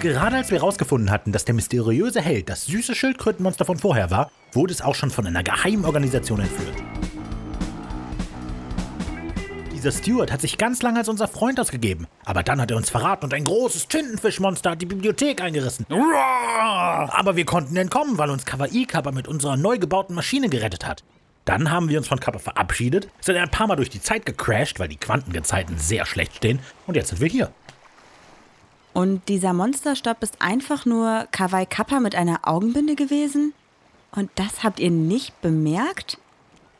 Gerade 0.00 0.36
als 0.36 0.50
wir 0.50 0.58
herausgefunden 0.58 1.10
hatten, 1.10 1.32
dass 1.32 1.44
der 1.44 1.54
mysteriöse 1.54 2.22
Held 2.22 2.48
das 2.48 2.64
süße 2.66 2.94
Schildkrötenmonster 2.94 3.66
von 3.66 3.78
vorher 3.78 4.10
war, 4.10 4.30
wurde 4.52 4.72
es 4.72 4.80
auch 4.80 4.94
schon 4.94 5.10
von 5.10 5.26
einer 5.26 5.42
geheimen 5.42 5.84
Organisation 5.84 6.40
entführt. 6.40 6.74
Dieser 9.72 9.92
Steward 9.92 10.32
hat 10.32 10.40
sich 10.40 10.58
ganz 10.58 10.82
lange 10.82 10.98
als 10.98 11.08
unser 11.08 11.28
Freund 11.28 11.60
ausgegeben, 11.60 12.06
aber 12.24 12.42
dann 12.42 12.60
hat 12.60 12.70
er 12.70 12.76
uns 12.76 12.90
verraten 12.90 13.26
und 13.26 13.34
ein 13.34 13.44
großes 13.44 13.88
Tintenfischmonster 13.88 14.70
hat 14.70 14.82
die 14.82 14.86
Bibliothek 14.86 15.40
eingerissen. 15.42 15.86
Aber 15.90 17.36
wir 17.36 17.44
konnten 17.44 17.76
entkommen, 17.76 18.18
weil 18.18 18.30
uns 18.30 18.44
Kawaii 18.44 18.86
Kappa 18.86 19.12
mit 19.12 19.28
unserer 19.28 19.56
neu 19.56 19.78
gebauten 19.78 20.14
Maschine 20.14 20.48
gerettet 20.48 20.86
hat. 20.86 21.04
Dann 21.46 21.70
haben 21.70 21.88
wir 21.88 21.96
uns 21.96 22.08
von 22.08 22.18
Kappa 22.18 22.40
verabschiedet, 22.40 23.08
sind 23.20 23.36
ein 23.36 23.50
paar 23.50 23.68
Mal 23.68 23.76
durch 23.76 23.88
die 23.88 24.02
Zeit 24.02 24.26
gecrashed, 24.26 24.80
weil 24.80 24.88
die 24.88 24.96
Quantengezeiten 24.96 25.78
sehr 25.78 26.04
schlecht 26.04 26.34
stehen, 26.36 26.58
und 26.86 26.96
jetzt 26.96 27.08
sind 27.08 27.20
wir 27.20 27.28
hier. 27.28 27.52
Und 28.92 29.28
dieser 29.28 29.52
Monsterstopp 29.52 30.22
ist 30.22 30.42
einfach 30.42 30.86
nur 30.86 31.28
Kawaii 31.30 31.66
Kappa 31.66 32.00
mit 32.00 32.16
einer 32.16 32.40
Augenbinde 32.48 32.96
gewesen? 32.96 33.54
Und 34.10 34.28
das 34.34 34.64
habt 34.64 34.80
ihr 34.80 34.90
nicht 34.90 35.40
bemerkt? 35.40 36.18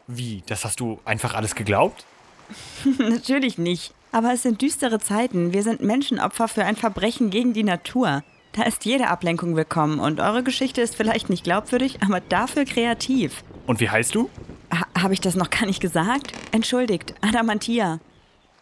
Wie? 0.09 0.43
Das 0.47 0.65
hast 0.65 0.81
du 0.81 0.99
einfach 1.05 1.35
alles 1.35 1.55
geglaubt? 1.55 2.05
Natürlich 2.99 3.59
nicht. 3.59 3.95
Aber 4.11 4.33
es 4.33 4.43
sind 4.43 4.63
düstere 4.63 4.99
Zeiten. 4.99 5.53
Wir 5.53 5.63
sind 5.63 5.81
Menschenopfer 5.81 6.49
für 6.49 6.65
ein 6.65 6.77
Verbrechen 6.77 7.31
gegen 7.31 7.53
die 7.53 7.65
Natur. 7.65 8.25
Da 8.53 8.63
ist 8.63 8.85
jede 8.85 9.09
Ablenkung 9.09 9.55
willkommen 9.55 10.01
und 10.01 10.19
eure 10.19 10.43
Geschichte 10.43 10.81
ist 10.81 10.97
vielleicht 10.97 11.29
nicht 11.29 11.45
glaubwürdig, 11.45 11.99
aber 12.03 12.21
dafür 12.21 12.65
kreativ. 12.65 13.45
Und 13.67 13.81
wie 13.81 13.91
heißt 13.91 14.15
du? 14.15 14.31
Ha 14.73 15.03
Habe 15.03 15.15
ich 15.15 15.21
das 15.21 15.37
noch 15.37 15.51
gar 15.51 15.67
nicht 15.67 15.81
gesagt? 15.81 16.33
Entschuldigt, 16.53 17.15
Adamantia. 17.21 18.01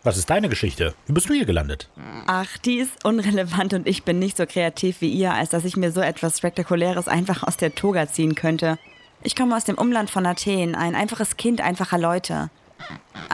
Was 0.03 0.19
ist 0.19 0.29
deine 0.29 0.51
Geschichte? 0.51 0.95
Wie 1.07 1.15
bist 1.15 1.31
du 1.31 1.35
hier 1.35 1.47
gelandet? 1.47 1.89
Ach, 2.27 2.59
die 2.59 2.77
ist 2.77 3.05
unrelevant 3.07 3.73
und 3.73 3.89
ich 3.89 4.03
bin 4.03 4.19
nicht 4.19 4.37
so 4.37 4.45
kreativ 4.45 5.01
wie 5.01 5.09
ihr, 5.09 5.33
als 5.33 5.49
dass 5.49 5.65
ich 5.65 5.79
mir 5.79 5.93
so 5.93 6.03
etwas 6.03 6.37
Spektakuläres 6.37 7.09
einfach 7.09 7.43
aus 7.43 7.57
der 7.57 7.75
Toga 7.75 8.07
ziehen 8.07 8.35
könnte. 8.35 8.79
Ich 9.23 9.35
komme 9.35 9.57
aus 9.57 9.65
dem 9.65 9.79
Umland 9.79 10.11
von 10.11 10.27
Athen, 10.27 10.75
ein 10.75 10.95
einfaches 10.95 11.39
Kind 11.39 11.63
einfacher 11.63 11.97
Leute. 11.97 12.51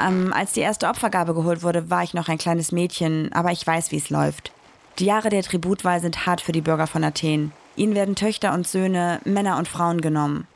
Ähm, 0.00 0.32
als 0.32 0.52
die 0.52 0.60
erste 0.60 0.86
Opfergabe 0.86 1.34
geholt 1.34 1.64
wurde, 1.64 1.90
war 1.90 2.04
ich 2.04 2.14
noch 2.14 2.28
ein 2.28 2.38
kleines 2.38 2.70
Mädchen, 2.70 3.32
aber 3.32 3.50
ich 3.50 3.66
weiß, 3.66 3.90
wie 3.90 3.96
es 3.96 4.10
läuft. 4.10 4.52
Die 5.00 5.06
Jahre 5.06 5.30
der 5.30 5.42
Tributwahl 5.42 6.00
sind 6.00 6.26
hart 6.26 6.40
für 6.40 6.52
die 6.52 6.60
Bürger 6.60 6.86
von 6.86 7.02
Athen. 7.02 7.52
Ihnen 7.74 7.96
werden 7.96 8.14
Töchter 8.14 8.54
und 8.54 8.68
Söhne, 8.68 9.20
Männer 9.24 9.58
und 9.58 9.66
Frauen 9.66 10.00
genommen. 10.00 10.46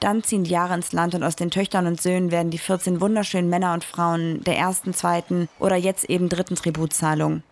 Dann 0.00 0.22
ziehen 0.22 0.44
die 0.44 0.50
Jahre 0.50 0.74
ins 0.74 0.92
Land 0.92 1.14
und 1.14 1.22
aus 1.22 1.36
den 1.36 1.50
Töchtern 1.50 1.86
und 1.86 2.00
Söhnen 2.00 2.30
werden 2.30 2.50
die 2.50 2.58
14 2.58 3.02
wunderschönen 3.02 3.50
Männer 3.50 3.74
und 3.74 3.84
Frauen 3.84 4.42
der 4.44 4.56
ersten, 4.56 4.94
zweiten 4.94 5.48
oder 5.58 5.76
jetzt 5.76 6.08
eben 6.08 6.30
dritten 6.30 6.56
Tributzahlung. 6.56 7.42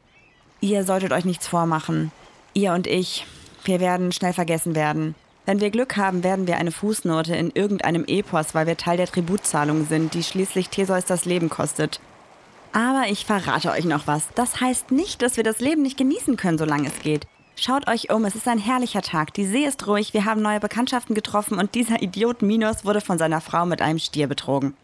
Ihr 0.60 0.84
solltet 0.84 1.12
euch 1.12 1.26
nichts 1.26 1.46
vormachen. 1.46 2.10
Ihr 2.54 2.72
und 2.72 2.86
ich, 2.86 3.26
wir 3.64 3.80
werden 3.80 4.12
schnell 4.12 4.32
vergessen 4.32 4.74
werden. 4.74 5.14
Wenn 5.44 5.60
wir 5.60 5.70
Glück 5.70 5.96
haben, 5.96 6.24
werden 6.24 6.46
wir 6.46 6.56
eine 6.56 6.72
Fußnote 6.72 7.36
in 7.36 7.50
irgendeinem 7.50 8.04
Epos, 8.06 8.54
weil 8.54 8.66
wir 8.66 8.76
Teil 8.76 8.96
der 8.96 9.06
Tributzahlung 9.06 9.86
sind, 9.86 10.14
die 10.14 10.22
schließlich 10.22 10.70
Theseus 10.70 11.04
das 11.04 11.26
Leben 11.26 11.48
kostet. 11.50 12.00
Aber 12.72 13.04
ich 13.08 13.24
verrate 13.24 13.70
euch 13.70 13.84
noch 13.84 14.06
was. 14.06 14.28
Das 14.34 14.60
heißt 14.60 14.90
nicht, 14.90 15.22
dass 15.22 15.36
wir 15.36 15.44
das 15.44 15.60
Leben 15.60 15.82
nicht 15.82 15.96
genießen 15.96 16.36
können, 16.36 16.58
solange 16.58 16.88
es 16.88 16.98
geht. 17.00 17.26
Schaut 17.60 17.88
euch 17.88 18.08
um, 18.12 18.24
es 18.24 18.36
ist 18.36 18.46
ein 18.46 18.60
herrlicher 18.60 19.02
Tag. 19.02 19.34
Die 19.34 19.44
See 19.44 19.64
ist 19.64 19.84
ruhig, 19.88 20.14
wir 20.14 20.24
haben 20.24 20.40
neue 20.42 20.60
Bekanntschaften 20.60 21.16
getroffen 21.16 21.58
und 21.58 21.74
dieser 21.74 22.00
Idiot 22.00 22.40
Minos 22.40 22.84
wurde 22.84 23.00
von 23.00 23.18
seiner 23.18 23.40
Frau 23.40 23.66
mit 23.66 23.82
einem 23.82 23.98
Stier 23.98 24.28
betrogen. 24.28 24.74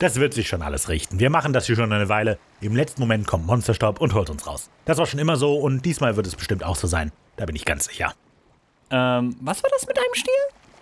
Das 0.00 0.16
wird 0.16 0.34
sich 0.34 0.48
schon 0.48 0.60
alles 0.60 0.88
richten. 0.88 1.20
Wir 1.20 1.30
machen 1.30 1.52
das 1.52 1.66
hier 1.66 1.76
schon 1.76 1.92
eine 1.92 2.08
Weile. 2.08 2.40
Im 2.60 2.74
letzten 2.74 3.00
Moment 3.00 3.28
kommt 3.28 3.46
Monsterstaub 3.46 4.00
und 4.00 4.12
holt 4.12 4.28
uns 4.28 4.44
raus. 4.44 4.70
Das 4.86 4.98
war 4.98 5.06
schon 5.06 5.20
immer 5.20 5.36
so 5.36 5.54
und 5.54 5.84
diesmal 5.84 6.16
wird 6.16 6.26
es 6.26 6.34
bestimmt 6.34 6.64
auch 6.64 6.74
so 6.74 6.88
sein. 6.88 7.12
Da 7.36 7.46
bin 7.46 7.54
ich 7.54 7.64
ganz 7.64 7.84
sicher. 7.84 8.12
Ähm, 8.90 9.36
was 9.40 9.62
war 9.62 9.70
das 9.70 9.86
mit 9.86 9.96
einem 9.96 10.14
Stier? 10.14 10.32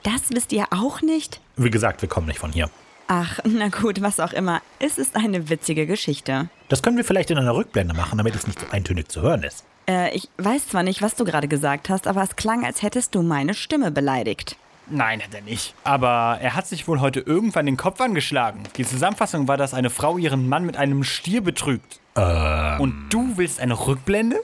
Das 0.03 0.31
wisst 0.31 0.51
ihr 0.55 0.65
auch 0.71 1.03
nicht? 1.03 1.43
Wie 1.57 1.71
gesagt, 1.71 2.01
wir 2.01 2.09
kommen 2.09 2.27
nicht 2.27 2.39
von 2.39 2.53
hier. 2.53 2.71
Ach, 3.07 3.39
na 3.45 3.69
gut, 3.69 4.01
was 4.01 4.21
auch 4.21 4.33
immer. 4.33 4.63
Es 4.79 4.99
ist 4.99 5.17
eine 5.17 5.49
witzige 5.51 5.87
Geschichte. 5.87 6.49
Das 6.69 6.83
können 6.83 6.97
wir 6.97 7.05
vielleicht 7.05 7.31
in 7.31 7.39
einer 7.39 7.55
Rückblende 7.55 7.95
machen, 7.95 8.19
damit 8.19 8.35
es 8.35 8.47
nicht 8.47 8.61
so 8.61 8.67
eintönig 8.71 9.09
zu 9.09 9.21
hören 9.23 9.43
ist. 9.43 9.65
Äh, 9.87 10.15
ich 10.15 10.29
weiß 10.39 10.69
zwar 10.69 10.83
nicht, 10.83 11.03
was 11.03 11.15
du 11.15 11.25
gerade 11.25 11.49
gesagt 11.49 11.89
hast, 11.91 12.07
aber 12.07 12.23
es 12.23 12.37
klang, 12.37 12.65
als 12.65 12.83
hättest 12.83 13.15
du 13.15 13.23
meine 13.23 13.55
Stimme 13.55 13.91
beleidigt. 13.91 14.57
Nein, 14.87 15.23
hat 15.23 15.35
er 15.35 15.41
nicht. 15.41 15.75
Aber 15.85 16.39
er 16.41 16.55
hat 16.55 16.67
sich 16.67 16.87
wohl 16.87 17.01
heute 17.01 17.21
irgendwann 17.21 17.67
den 17.67 17.77
Kopf 17.77 18.01
angeschlagen. 18.01 18.65
Die 18.77 18.85
Zusammenfassung 18.85 19.49
war, 19.49 19.57
dass 19.57 19.73
eine 19.73 19.91
Frau 19.91 20.19
ihren 20.19 20.49
Mann 20.49 20.65
mit 20.65 20.77
einem 20.77 21.05
Stier 21.05 21.43
betrügt. 21.43 22.01
Ähm. 22.17 22.81
Und 22.81 23.09
du 23.11 23.37
willst 23.37 23.61
eine 23.61 23.87
Rückblende? 23.87 24.41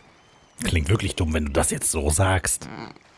Klingt 0.64 0.88
wirklich 0.88 1.14
dumm, 1.14 1.34
wenn 1.34 1.46
du 1.46 1.52
das 1.52 1.70
jetzt 1.70 1.90
so 1.90 2.10
sagst. 2.10 2.68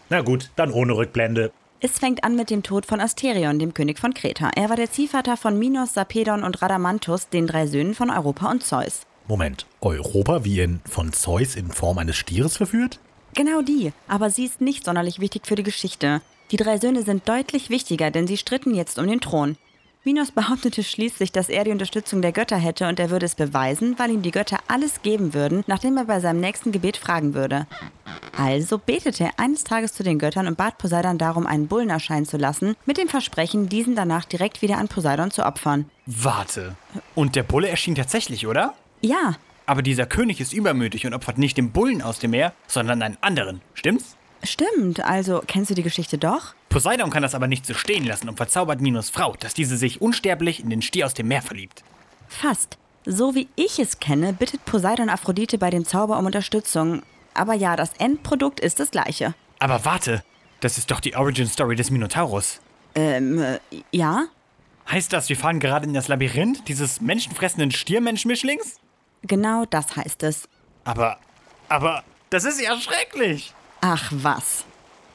Na 0.08 0.20
gut, 0.20 0.50
dann 0.56 0.70
ohne 0.72 0.96
Rückblende. 0.96 1.52
Es 1.84 1.98
fängt 1.98 2.22
an 2.22 2.36
mit 2.36 2.48
dem 2.48 2.62
Tod 2.62 2.86
von 2.86 3.00
Asterion, 3.00 3.58
dem 3.58 3.74
König 3.74 3.98
von 3.98 4.14
Kreta. 4.14 4.52
Er 4.54 4.68
war 4.68 4.76
der 4.76 4.92
Ziehvater 4.92 5.36
von 5.36 5.58
Minos, 5.58 5.94
Sarpedon 5.94 6.44
und 6.44 6.62
Radamanthus, 6.62 7.28
den 7.28 7.48
drei 7.48 7.66
Söhnen 7.66 7.94
von 7.94 8.08
Europa 8.08 8.48
und 8.48 8.62
Zeus. 8.62 9.00
Moment, 9.26 9.66
Europa 9.80 10.44
wie 10.44 10.60
in 10.60 10.80
von 10.88 11.12
Zeus 11.12 11.56
in 11.56 11.72
Form 11.72 11.98
eines 11.98 12.14
Stieres 12.14 12.56
verführt? 12.56 13.00
Genau 13.34 13.62
die, 13.62 13.92
aber 14.06 14.30
sie 14.30 14.44
ist 14.44 14.60
nicht 14.60 14.84
sonderlich 14.84 15.18
wichtig 15.18 15.44
für 15.44 15.56
die 15.56 15.64
Geschichte. 15.64 16.22
Die 16.52 16.56
drei 16.56 16.78
Söhne 16.78 17.02
sind 17.02 17.28
deutlich 17.28 17.68
wichtiger, 17.68 18.12
denn 18.12 18.28
sie 18.28 18.36
stritten 18.36 18.76
jetzt 18.76 19.00
um 19.00 19.08
den 19.08 19.20
Thron. 19.20 19.56
Minos 20.04 20.32
behauptete 20.32 20.82
schließlich, 20.82 21.30
dass 21.30 21.48
er 21.48 21.62
die 21.62 21.70
Unterstützung 21.70 22.22
der 22.22 22.32
Götter 22.32 22.56
hätte 22.56 22.88
und 22.88 22.98
er 22.98 23.10
würde 23.10 23.24
es 23.24 23.36
beweisen, 23.36 23.96
weil 24.00 24.10
ihm 24.10 24.22
die 24.22 24.32
Götter 24.32 24.58
alles 24.66 25.02
geben 25.02 25.32
würden, 25.32 25.62
nachdem 25.68 25.96
er 25.96 26.06
bei 26.06 26.18
seinem 26.18 26.40
nächsten 26.40 26.72
Gebet 26.72 26.96
fragen 26.96 27.34
würde. 27.34 27.68
Also 28.36 28.78
betete 28.78 29.22
er 29.24 29.38
eines 29.38 29.62
Tages 29.62 29.92
zu 29.92 30.02
den 30.02 30.18
Göttern 30.18 30.48
und 30.48 30.56
bat 30.56 30.76
Poseidon 30.78 31.18
darum, 31.18 31.46
einen 31.46 31.68
Bullen 31.68 31.88
erscheinen 31.88 32.26
zu 32.26 32.36
lassen, 32.36 32.74
mit 32.84 32.98
dem 32.98 33.06
Versprechen, 33.06 33.68
diesen 33.68 33.94
danach 33.94 34.24
direkt 34.24 34.60
wieder 34.60 34.78
an 34.78 34.88
Poseidon 34.88 35.30
zu 35.30 35.46
opfern. 35.46 35.88
Warte. 36.06 36.74
Und 37.14 37.36
der 37.36 37.44
Bulle 37.44 37.68
erschien 37.68 37.94
tatsächlich, 37.94 38.48
oder? 38.48 38.74
Ja, 39.02 39.36
Aber 39.66 39.82
dieser 39.82 40.06
König 40.06 40.40
ist 40.40 40.52
übermütig 40.52 41.06
und 41.06 41.14
opfert 41.14 41.38
nicht 41.38 41.56
den 41.56 41.70
Bullen 41.70 42.02
aus 42.02 42.18
dem 42.18 42.32
Meer, 42.32 42.52
sondern 42.66 43.02
einen 43.02 43.18
anderen. 43.20 43.60
Stimmt's? 43.74 44.16
stimmt. 44.44 45.04
Also, 45.04 45.42
kennst 45.46 45.70
du 45.70 45.74
die 45.74 45.84
Geschichte 45.84 46.18
doch? 46.18 46.54
Poseidon 46.72 47.10
kann 47.10 47.22
das 47.22 47.34
aber 47.34 47.48
nicht 47.48 47.66
so 47.66 47.74
stehen 47.74 48.04
lassen 48.04 48.30
und 48.30 48.36
verzaubert 48.36 48.80
Minos 48.80 49.10
Frau, 49.10 49.36
dass 49.38 49.52
diese 49.52 49.76
sich 49.76 50.00
unsterblich 50.00 50.60
in 50.60 50.70
den 50.70 50.80
Stier 50.80 51.04
aus 51.04 51.12
dem 51.12 51.28
Meer 51.28 51.42
verliebt. 51.42 51.84
Fast. 52.28 52.78
So 53.04 53.34
wie 53.34 53.48
ich 53.56 53.78
es 53.78 54.00
kenne, 54.00 54.32
bittet 54.32 54.64
Poseidon 54.64 55.10
Aphrodite 55.10 55.58
bei 55.58 55.68
dem 55.68 55.84
Zauber 55.84 56.18
um 56.18 56.24
Unterstützung. 56.24 57.02
Aber 57.34 57.52
ja, 57.52 57.76
das 57.76 57.92
Endprodukt 57.98 58.58
ist 58.58 58.80
das 58.80 58.90
gleiche. 58.90 59.34
Aber 59.58 59.84
warte, 59.84 60.24
das 60.60 60.78
ist 60.78 60.90
doch 60.90 61.00
die 61.00 61.14
Origin 61.14 61.46
Story 61.46 61.76
des 61.76 61.90
Minotaurus. 61.90 62.60
Ähm, 62.94 63.42
äh, 63.42 63.58
ja? 63.90 64.24
Heißt 64.90 65.12
das, 65.12 65.28
wir 65.28 65.36
fahren 65.36 65.60
gerade 65.60 65.86
in 65.86 65.92
das 65.92 66.08
Labyrinth 66.08 66.68
dieses 66.68 67.02
menschenfressenden 67.02 67.70
Stiermenschmischlings? 67.70 68.80
Genau 69.22 69.66
das 69.66 69.94
heißt 69.94 70.22
es. 70.22 70.48
Aber, 70.84 71.18
aber, 71.68 72.02
das 72.30 72.44
ist 72.44 72.62
ja 72.62 72.78
schrecklich. 72.80 73.52
Ach 73.82 74.10
was. 74.14 74.64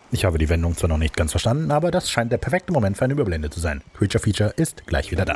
Ich 0.09 0.23
habe 0.23 0.37
die 0.37 0.47
Wendung 0.47 0.75
zwar 0.75 0.89
noch 0.89 0.97
nicht 0.97 1.17
ganz 1.17 1.31
verstanden, 1.31 1.69
aber 1.69 1.91
das 1.91 2.09
scheint 2.09 2.31
der 2.31 2.37
perfekte 2.37 2.71
Moment 2.71 2.97
für 2.97 3.03
eine 3.03 3.13
Überblende 3.13 3.49
zu 3.49 3.59
sein. 3.59 3.83
Creature 3.93 4.23
Feature 4.23 4.53
ist 4.55 4.87
gleich 4.87 5.11
wieder 5.11 5.25
da. 5.25 5.35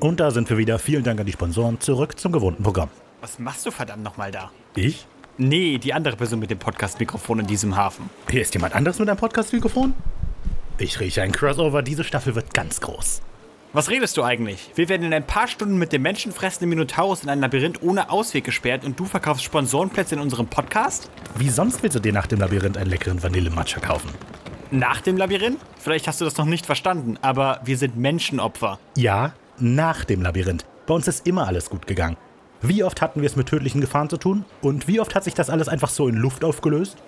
Und 0.00 0.20
da 0.20 0.30
sind 0.30 0.48
wir 0.48 0.56
wieder. 0.56 0.78
Vielen 0.78 1.02
Dank 1.02 1.20
an 1.20 1.26
die 1.26 1.32
Sponsoren. 1.32 1.80
Zurück 1.80 2.18
zum 2.18 2.32
gewohnten 2.32 2.62
Programm. 2.62 2.88
Was 3.20 3.38
machst 3.38 3.66
du 3.66 3.70
verdammt 3.70 4.04
nochmal 4.04 4.30
da? 4.30 4.50
Ich? 4.76 5.06
Nee, 5.36 5.76
die 5.76 5.92
andere 5.92 6.16
Person 6.16 6.38
mit 6.38 6.50
dem 6.50 6.58
Podcast-Mikrofon 6.58 7.40
in 7.40 7.46
diesem 7.46 7.76
Hafen. 7.76 8.08
Hier 8.30 8.40
ist 8.40 8.54
jemand 8.54 8.74
anderes 8.74 8.98
mit 8.98 9.08
einem 9.08 9.18
Podcast-Mikrofon? 9.18 9.92
Ich 10.78 11.00
rieche 11.00 11.22
ein 11.22 11.32
Crossover. 11.32 11.82
Diese 11.82 12.04
Staffel 12.04 12.34
wird 12.34 12.52
ganz 12.52 12.82
groß. 12.82 13.22
Was 13.72 13.88
redest 13.88 14.16
du 14.16 14.22
eigentlich? 14.22 14.70
Wir 14.74 14.90
werden 14.90 15.06
in 15.06 15.14
ein 15.14 15.26
paar 15.26 15.48
Stunden 15.48 15.78
mit 15.78 15.90
dem 15.92 16.02
menschenfressenden 16.02 16.68
Minotaurus 16.68 17.22
in 17.22 17.30
ein 17.30 17.40
Labyrinth 17.40 17.82
ohne 17.82 18.10
Ausweg 18.10 18.44
gesperrt 18.44 18.84
und 18.84 19.00
du 19.00 19.06
verkaufst 19.06 19.42
Sponsorenplätze 19.42 20.14
in 20.16 20.20
unserem 20.20 20.46
Podcast? 20.48 21.10
Wie 21.36 21.48
sonst 21.48 21.82
willst 21.82 21.96
du 21.96 22.00
dir 22.00 22.12
nach 22.12 22.26
dem 22.26 22.40
Labyrinth 22.40 22.76
einen 22.76 22.90
leckeren 22.90 23.22
Vanillematcha 23.22 23.80
kaufen? 23.80 24.10
Nach 24.70 25.00
dem 25.00 25.16
Labyrinth? 25.16 25.60
Vielleicht 25.78 26.08
hast 26.08 26.20
du 26.20 26.26
das 26.26 26.36
noch 26.36 26.44
nicht 26.44 26.66
verstanden, 26.66 27.18
aber 27.22 27.60
wir 27.64 27.78
sind 27.78 27.96
Menschenopfer. 27.96 28.78
Ja, 28.96 29.32
nach 29.58 30.04
dem 30.04 30.20
Labyrinth. 30.20 30.66
Bei 30.86 30.92
uns 30.92 31.08
ist 31.08 31.26
immer 31.26 31.46
alles 31.46 31.70
gut 31.70 31.86
gegangen. 31.86 32.18
Wie 32.60 32.84
oft 32.84 33.00
hatten 33.00 33.22
wir 33.22 33.26
es 33.26 33.36
mit 33.36 33.48
tödlichen 33.48 33.80
Gefahren 33.80 34.10
zu 34.10 34.18
tun? 34.18 34.44
Und 34.60 34.88
wie 34.88 35.00
oft 35.00 35.14
hat 35.14 35.24
sich 35.24 35.34
das 35.34 35.48
alles 35.48 35.68
einfach 35.68 35.88
so 35.88 36.06
in 36.08 36.16
Luft 36.16 36.44
aufgelöst? 36.44 36.98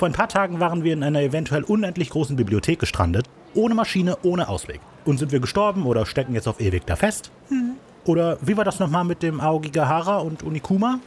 Vor 0.00 0.08
ein 0.08 0.14
paar 0.14 0.30
Tagen 0.30 0.60
waren 0.60 0.82
wir 0.82 0.94
in 0.94 1.02
einer 1.02 1.20
eventuell 1.20 1.62
unendlich 1.62 2.08
großen 2.08 2.34
Bibliothek 2.34 2.78
gestrandet. 2.78 3.26
Ohne 3.52 3.74
Maschine, 3.74 4.16
ohne 4.22 4.48
Ausweg. 4.48 4.80
Und 5.04 5.18
sind 5.18 5.30
wir 5.30 5.40
gestorben 5.40 5.84
oder 5.84 6.06
stecken 6.06 6.32
jetzt 6.32 6.48
auf 6.48 6.58
ewig 6.58 6.86
da 6.86 6.96
fest? 6.96 7.30
Oder 8.06 8.38
wie 8.40 8.56
war 8.56 8.64
das 8.64 8.78
nochmal 8.78 9.04
mit 9.04 9.22
dem 9.22 9.42
Aogigahara 9.42 10.16
und 10.16 10.42
Unikuma? 10.42 11.00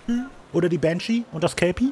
Oder 0.52 0.70
die 0.70 0.78
Banshee 0.78 1.24
und 1.32 1.44
das 1.44 1.56
Kelpie? 1.56 1.92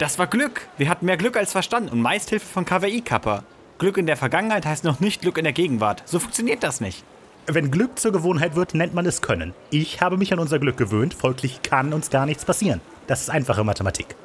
Das 0.00 0.18
war 0.18 0.26
Glück. 0.26 0.66
Wir 0.76 0.88
hatten 0.88 1.06
mehr 1.06 1.16
Glück 1.16 1.36
als 1.36 1.52
Verstand 1.52 1.92
und 1.92 2.00
meist 2.00 2.30
Hilfe 2.30 2.46
von 2.46 2.64
KWI-Kappa. 2.64 3.44
Glück 3.78 3.96
in 3.96 4.06
der 4.06 4.16
Vergangenheit 4.16 4.66
heißt 4.66 4.82
noch 4.82 4.98
nicht 4.98 5.22
Glück 5.22 5.38
in 5.38 5.44
der 5.44 5.52
Gegenwart. 5.52 6.02
So 6.04 6.18
funktioniert 6.18 6.64
das 6.64 6.80
nicht. 6.80 7.04
Wenn 7.46 7.70
Glück 7.70 8.00
zur 8.00 8.10
Gewohnheit 8.10 8.56
wird, 8.56 8.74
nennt 8.74 8.92
man 8.92 9.06
es 9.06 9.22
Können. 9.22 9.54
Ich 9.70 10.00
habe 10.00 10.16
mich 10.16 10.32
an 10.32 10.40
unser 10.40 10.58
Glück 10.58 10.78
gewöhnt, 10.78 11.14
folglich 11.14 11.62
kann 11.62 11.92
uns 11.92 12.10
gar 12.10 12.26
nichts 12.26 12.44
passieren. 12.44 12.80
Das 13.06 13.20
ist 13.20 13.30
einfache 13.30 13.62
Mathematik. 13.62 14.16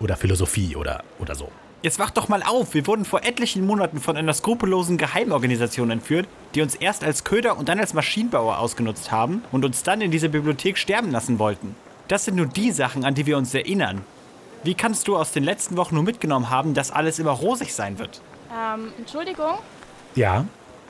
Oder 0.00 0.16
Philosophie 0.16 0.76
oder, 0.76 1.02
oder 1.18 1.34
so. 1.34 1.48
Jetzt 1.82 1.98
wach 1.98 2.10
doch 2.10 2.28
mal 2.28 2.42
auf. 2.42 2.74
Wir 2.74 2.86
wurden 2.86 3.04
vor 3.06 3.24
etlichen 3.24 3.66
Monaten 3.66 4.00
von 4.00 4.16
einer 4.16 4.34
skrupellosen 4.34 4.98
Geheimorganisation 4.98 5.90
entführt, 5.90 6.26
die 6.54 6.60
uns 6.60 6.74
erst 6.74 7.04
als 7.04 7.24
Köder 7.24 7.56
und 7.58 7.68
dann 7.68 7.80
als 7.80 7.94
Maschinenbauer 7.94 8.58
ausgenutzt 8.58 9.10
haben 9.10 9.42
und 9.50 9.64
uns 9.64 9.82
dann 9.82 10.00
in 10.02 10.10
dieser 10.10 10.28
Bibliothek 10.28 10.76
sterben 10.76 11.10
lassen 11.10 11.38
wollten. 11.38 11.74
Das 12.08 12.24
sind 12.26 12.36
nur 12.36 12.46
die 12.46 12.70
Sachen, 12.72 13.04
an 13.04 13.14
die 13.14 13.24
wir 13.24 13.38
uns 13.38 13.54
erinnern. 13.54 14.04
Wie 14.62 14.74
kannst 14.74 15.08
du 15.08 15.16
aus 15.16 15.32
den 15.32 15.44
letzten 15.44 15.78
Wochen 15.78 15.94
nur 15.94 16.04
mitgenommen 16.04 16.50
haben, 16.50 16.74
dass 16.74 16.90
alles 16.90 17.18
immer 17.18 17.30
rosig 17.30 17.72
sein 17.72 17.98
wird? 17.98 18.20
Ähm, 18.54 18.92
Entschuldigung, 18.98 19.54
Ja, 20.16 20.44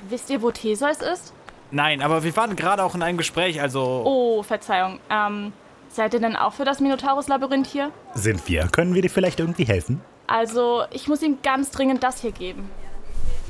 wisst 0.08 0.28
ihr, 0.30 0.42
wo 0.42 0.50
Theseus 0.50 1.02
ist? 1.02 1.32
Nein, 1.70 2.02
aber 2.02 2.24
wir 2.24 2.34
waren 2.36 2.56
gerade 2.56 2.82
auch 2.82 2.96
in 2.96 3.02
einem 3.02 3.18
Gespräch, 3.18 3.60
also. 3.60 4.02
Oh, 4.04 4.42
Verzeihung. 4.42 4.98
Ähm, 5.08 5.52
seid 5.90 6.14
ihr 6.14 6.20
denn 6.20 6.36
auch 6.36 6.54
für 6.54 6.64
das 6.64 6.80
Minotaurus-Labyrinth 6.80 7.66
hier? 7.66 7.90
sind 8.14 8.48
wir. 8.48 8.68
Können 8.68 8.94
wir 8.94 9.02
dir 9.02 9.10
vielleicht 9.10 9.40
irgendwie 9.40 9.64
helfen? 9.64 10.00
Also, 10.26 10.84
ich 10.90 11.08
muss 11.08 11.22
ihm 11.22 11.38
ganz 11.42 11.70
dringend 11.70 12.02
das 12.02 12.20
hier 12.20 12.32
geben. 12.32 12.70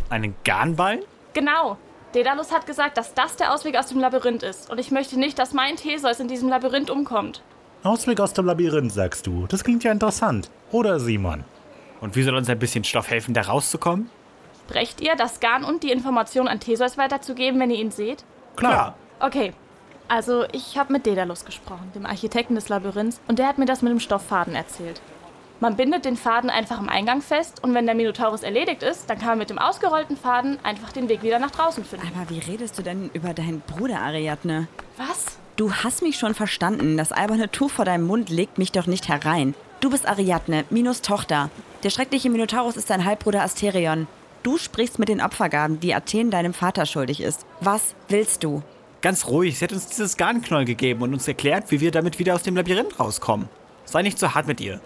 Einen 0.09 0.35
Garnball? 0.45 1.01
Genau. 1.35 1.77
Daedalus 2.13 2.53
hat 2.53 2.67
gesagt, 2.67 2.97
dass 2.97 3.15
das 3.15 3.37
der 3.37 3.55
Ausweg 3.55 3.77
aus 3.77 3.87
dem 3.87 4.01
Labyrinth 4.01 4.43
ist. 4.43 4.69
Und 4.71 4.79
ich 4.79 4.91
möchte 4.91 5.19
nicht, 5.19 5.39
dass 5.39 5.53
mein 5.53 5.77
Theseus 5.77 6.19
in 6.19 6.27
diesem 6.27 6.49
Labyrinth 6.49 6.91
umkommt. 6.91 7.43
Ausweg 7.85 8.19
aus 8.21 8.33
dem 8.33 8.47
Labyrinth, 8.47 8.93
sagst 8.93 9.27
du. 9.27 9.47
Das 9.47 9.63
klingt 9.63 9.85
ja 9.85 9.93
interessant. 9.93 10.51
Oder 10.73 10.99
Simon? 10.99 11.45
Und 12.01 12.17
wie 12.17 12.23
soll 12.23 12.35
uns 12.35 12.49
ein 12.49 12.59
bisschen 12.59 12.83
Stoff 12.83 13.11
helfen, 13.11 13.35
da 13.35 13.43
rauszukommen? 13.43 14.11
Brecht 14.69 15.01
ihr, 15.01 15.17
das 15.17 15.41
Garn 15.41 15.65
und 15.65 15.83
die 15.83 15.93
Information 15.93 16.49
an 16.49 16.61
Theseus 16.61 16.97
weiterzugeben, 16.99 17.61
wenn 17.61 17.71
ihr 17.71 17.79
ihn 17.79 17.91
seht? 17.91 18.25
Klar. 18.57 18.97
Okay. 19.21 19.53
Also, 20.11 20.45
ich 20.51 20.77
habe 20.77 20.93
mit 20.93 21.07
Daedalus 21.07 21.45
gesprochen, 21.45 21.93
dem 21.95 22.05
Architekten 22.05 22.57
des 22.57 22.69
Labyrinths, 22.69 23.21
und 23.29 23.39
der 23.39 23.47
hat 23.47 23.59
mir 23.59 23.65
das 23.65 23.81
mit 23.81 23.93
dem 23.93 24.01
Stofffaden 24.01 24.57
erzählt. 24.57 25.01
Man 25.61 25.77
bindet 25.77 26.05
den 26.05 26.17
Faden 26.17 26.51
einfach 26.51 26.81
am 26.81 26.89
Eingang 26.89 27.23
fest 27.23 27.63
und 27.63 27.75
wenn 27.75 27.87
der 27.87 27.95
Minotaurus 27.95 28.43
erledigt 28.43 28.83
ist, 28.83 29.09
dann 29.09 29.19
kann 29.19 29.29
man 29.29 29.39
mit 29.39 29.51
dem 29.51 29.61
ausgerollten 29.61 30.17
Faden 30.17 30.59
einfach 30.65 30.91
den 30.91 31.09
Weg 31.09 31.23
wieder 31.23 31.39
nach 31.39 31.53
draußen 31.53 31.85
finden. 31.85 32.11
Aber 32.13 32.29
wie 32.29 32.41
redest 32.41 32.77
du 32.77 32.83
denn 32.83 33.11
über 33.13 33.35
deinen 33.35 33.61
Bruder, 33.61 34.01
Ariadne? 34.01 34.67
Was? 34.97 35.39
Du 35.55 35.73
hast 35.73 36.03
mich 36.03 36.19
schon 36.19 36.35
verstanden. 36.35 36.97
Das 36.97 37.13
alberne 37.13 37.49
Tuch 37.49 37.71
vor 37.71 37.85
deinem 37.85 38.09
Mund 38.09 38.31
legt 38.31 38.59
mich 38.59 38.73
doch 38.73 38.89
nicht 38.89 39.09
herein. 39.09 39.55
Du 39.79 39.91
bist 39.91 40.09
Ariadne, 40.09 40.65
Minos 40.71 41.03
Tochter. 41.03 41.51
Der 41.85 41.91
schreckliche 41.91 42.31
Minotaurus 42.31 42.77
ist 42.77 42.91
dein 42.91 43.05
Halbbruder 43.05 43.43
Asterion. 43.43 44.09
Du 44.43 44.59
sprichst 44.59 44.99
mit 44.99 45.09
den 45.09 45.21
Opfergaben, 45.21 45.79
die 45.79 45.95
Athen 45.95 46.33
deinem 46.33 46.55
Vater 46.55 46.87
schuldig 46.87 47.21
ist. 47.21 47.47
Was 47.61 47.95
willst 48.09 48.43
du? 48.43 48.65
Ganz 49.03 49.27
ruhig, 49.27 49.59
sie 49.59 49.65
hat 49.65 49.73
uns 49.73 49.87
dieses 49.87 50.17
Garnknoll 50.17 50.67
gegeben 50.67 51.03
und 51.03 51.15
uns 51.15 51.27
erklärt, 51.27 51.71
wie 51.71 51.81
wir 51.81 51.91
damit 51.91 52.19
wieder 52.19 52.35
aus 52.35 52.43
dem 52.43 52.57
Labyrinth 52.57 53.01
rauskommen. 53.01 53.49
Sei 53.87 54.03
nicht 54.03 54.19
so 54.19 54.35
hart 54.35 54.47
mit 54.47 54.61
ihr. 54.61 54.81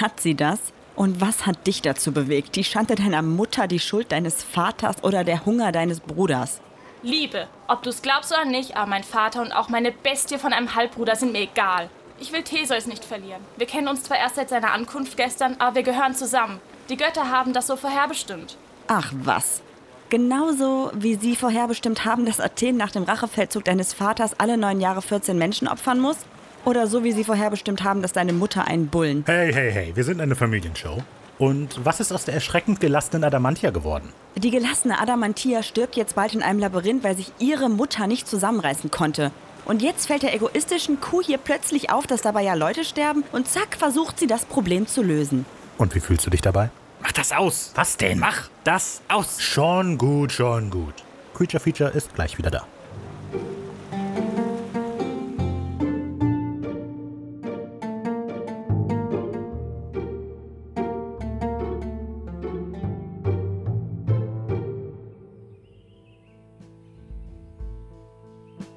Hat 0.00 0.20
sie 0.20 0.34
das? 0.34 0.60
Und 0.94 1.20
was 1.20 1.46
hat 1.46 1.66
dich 1.66 1.82
dazu 1.82 2.12
bewegt? 2.12 2.56
Die 2.56 2.64
Schande 2.64 2.94
deiner 2.94 3.22
Mutter, 3.22 3.66
die 3.66 3.80
Schuld 3.80 4.12
deines 4.12 4.42
Vaters 4.42 5.02
oder 5.02 5.24
der 5.24 5.44
Hunger 5.44 5.72
deines 5.72 6.00
Bruders? 6.00 6.60
Liebe. 7.02 7.48
Ob 7.68 7.82
du 7.82 7.90
es 7.90 8.02
glaubst 8.02 8.32
oder 8.32 8.44
nicht, 8.44 8.76
aber 8.76 8.86
mein 8.86 9.04
Vater 9.04 9.42
und 9.42 9.52
auch 9.52 9.68
meine 9.68 9.92
Bestie 9.92 10.38
von 10.38 10.52
einem 10.52 10.74
Halbbruder 10.74 11.16
sind 11.16 11.32
mir 11.32 11.42
egal. 11.42 11.90
Ich 12.18 12.32
will 12.32 12.42
Theseus 12.42 12.86
nicht 12.86 13.04
verlieren. 13.04 13.42
Wir 13.58 13.66
kennen 13.66 13.88
uns 13.88 14.04
zwar 14.04 14.16
erst 14.16 14.36
seit 14.36 14.48
seiner 14.48 14.72
Ankunft 14.72 15.16
gestern, 15.16 15.56
aber 15.58 15.76
wir 15.76 15.82
gehören 15.82 16.14
zusammen. 16.14 16.60
Die 16.88 16.96
Götter 16.96 17.30
haben 17.30 17.52
das 17.52 17.66
so 17.66 17.76
vorherbestimmt. 17.76 18.56
Ach 18.86 19.12
was. 19.12 19.60
Genauso 20.08 20.92
wie 20.94 21.16
sie 21.16 21.34
vorherbestimmt 21.34 22.04
haben, 22.04 22.26
dass 22.26 22.38
Athen 22.38 22.76
nach 22.76 22.92
dem 22.92 23.02
Rachefeldzug 23.02 23.64
deines 23.64 23.92
Vaters 23.92 24.38
alle 24.38 24.56
neun 24.56 24.80
Jahre 24.80 25.02
14 25.02 25.36
Menschen 25.36 25.66
opfern 25.66 25.98
muss? 25.98 26.18
Oder 26.64 26.86
so 26.86 27.02
wie 27.02 27.10
sie 27.10 27.24
vorherbestimmt 27.24 27.82
haben, 27.82 28.02
dass 28.02 28.12
deine 28.12 28.32
Mutter 28.32 28.68
einen 28.68 28.86
Bullen. 28.86 29.24
Hey, 29.26 29.52
hey, 29.52 29.72
hey, 29.72 29.96
wir 29.96 30.04
sind 30.04 30.20
eine 30.20 30.36
Familienshow. 30.36 31.02
Und 31.38 31.84
was 31.84 31.98
ist 31.98 32.12
aus 32.12 32.24
der 32.24 32.34
erschreckend 32.34 32.80
gelassenen 32.80 33.24
Adamantia 33.24 33.70
geworden? 33.70 34.12
Die 34.36 34.50
gelassene 34.50 35.00
Adamantia 35.00 35.64
stirbt 35.64 35.96
jetzt 35.96 36.14
bald 36.14 36.34
in 36.34 36.42
einem 36.42 36.60
Labyrinth, 36.60 37.02
weil 37.02 37.16
sich 37.16 37.32
ihre 37.40 37.68
Mutter 37.68 38.06
nicht 38.06 38.28
zusammenreißen 38.28 38.92
konnte. 38.92 39.32
Und 39.64 39.82
jetzt 39.82 40.06
fällt 40.06 40.22
der 40.22 40.34
egoistischen 40.34 41.00
Kuh 41.00 41.20
hier 41.20 41.38
plötzlich 41.38 41.90
auf, 41.90 42.06
dass 42.06 42.22
dabei 42.22 42.42
ja 42.42 42.54
Leute 42.54 42.84
sterben 42.84 43.24
und 43.32 43.48
zack 43.48 43.76
versucht 43.76 44.20
sie 44.20 44.28
das 44.28 44.44
Problem 44.44 44.86
zu 44.86 45.02
lösen. 45.02 45.46
Und 45.78 45.96
wie 45.96 46.00
fühlst 46.00 46.24
du 46.24 46.30
dich 46.30 46.42
dabei? 46.42 46.70
Mach 47.00 47.12
das 47.12 47.32
aus! 47.32 47.72
Was 47.74 47.96
denn? 47.96 48.18
Mach 48.18 48.48
das 48.64 49.02
aus! 49.08 49.40
Schon 49.40 49.98
gut, 49.98 50.32
schon 50.32 50.70
gut. 50.70 50.94
Creature 51.34 51.60
Feature 51.62 51.90
ist 51.90 52.14
gleich 52.14 52.38
wieder 52.38 52.50
da. 52.50 52.66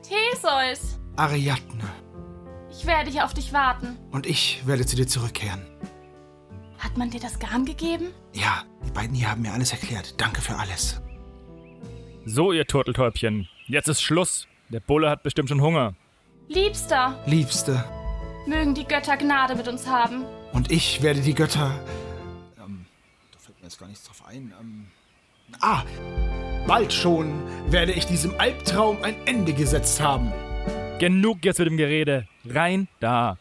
Theseus! 0.04 1.00
Ariadne. 1.16 1.84
Ich 2.72 2.86
werde 2.86 3.12
hier 3.12 3.26
auf 3.26 3.34
dich 3.34 3.52
warten. 3.54 3.98
Und 4.12 4.26
ich 4.26 4.66
werde 4.66 4.86
zu 4.86 4.96
dir 4.96 5.08
zurückkehren. 5.08 5.66
Hat 6.90 6.98
man 6.98 7.12
dir 7.12 7.20
das 7.20 7.38
Garn 7.38 7.66
gegeben? 7.66 8.08
Ja, 8.34 8.64
die 8.84 8.90
beiden 8.92 9.14
hier 9.14 9.30
haben 9.30 9.44
mir 9.44 9.54
alles 9.54 9.72
erklärt. 9.72 10.20
Danke 10.20 10.42
für 10.42 10.56
alles. 10.56 11.00
So, 12.26 12.52
ihr 12.52 12.66
Turteltäubchen. 12.66 13.48
Jetzt 13.68 13.88
ist 13.88 14.02
Schluss. 14.02 14.48
Der 14.70 14.80
Bulle 14.80 15.08
hat 15.12 15.22
bestimmt 15.22 15.50
schon 15.50 15.62
Hunger. 15.62 15.94
Liebster, 16.48 17.20
Liebste. 17.28 17.86
mögen 18.48 18.74
die 18.74 18.86
Götter 18.86 19.18
Gnade 19.18 19.56
mit 19.56 19.68
uns 19.68 19.86
haben. 19.88 20.26
Und 20.52 20.72
ich 20.72 21.04
werde 21.04 21.22
die 21.22 21.36
Götter. 21.36 21.80
Ähm, 22.58 22.88
da 23.32 23.38
fällt 23.38 23.60
mir 23.60 23.66
jetzt 23.66 23.78
gar 23.78 23.88
nichts 23.88 24.06
drauf 24.06 24.24
ein. 24.28 24.52
Ähm, 24.60 24.88
ah, 25.62 25.84
bald 26.66 26.92
schon 26.92 27.44
werde 27.72 27.92
ich 27.92 28.08
diesem 28.08 28.34
Albtraum 28.40 29.04
ein 29.04 29.16
Ende 29.28 29.54
gesetzt 29.54 30.02
haben. 30.02 30.34
Genug 30.98 31.46
jetzt 31.46 31.60
mit 31.60 31.68
dem 31.68 31.78
Gerede. 31.78 32.28
Rein 32.46 32.88
da. 33.00 33.38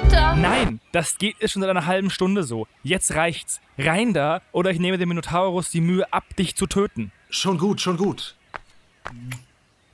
Geliebter! 0.00 0.36
Nein, 0.36 0.80
das 0.92 1.18
geht 1.18 1.38
ist 1.38 1.52
schon 1.52 1.62
seit 1.62 1.70
einer 1.70 1.86
halben 1.86 2.10
Stunde 2.10 2.42
so. 2.42 2.66
Jetzt 2.82 3.14
reicht's. 3.14 3.60
Rein 3.78 4.12
da 4.12 4.40
oder 4.52 4.70
ich 4.70 4.78
nehme 4.78 4.98
dem 4.98 5.08
Minotaurus 5.08 5.70
die 5.70 5.80
Mühe 5.80 6.10
ab, 6.12 6.24
dich 6.38 6.56
zu 6.56 6.66
töten. 6.66 7.12
Schon 7.28 7.58
gut, 7.58 7.80
schon 7.80 7.96
gut. 7.96 8.36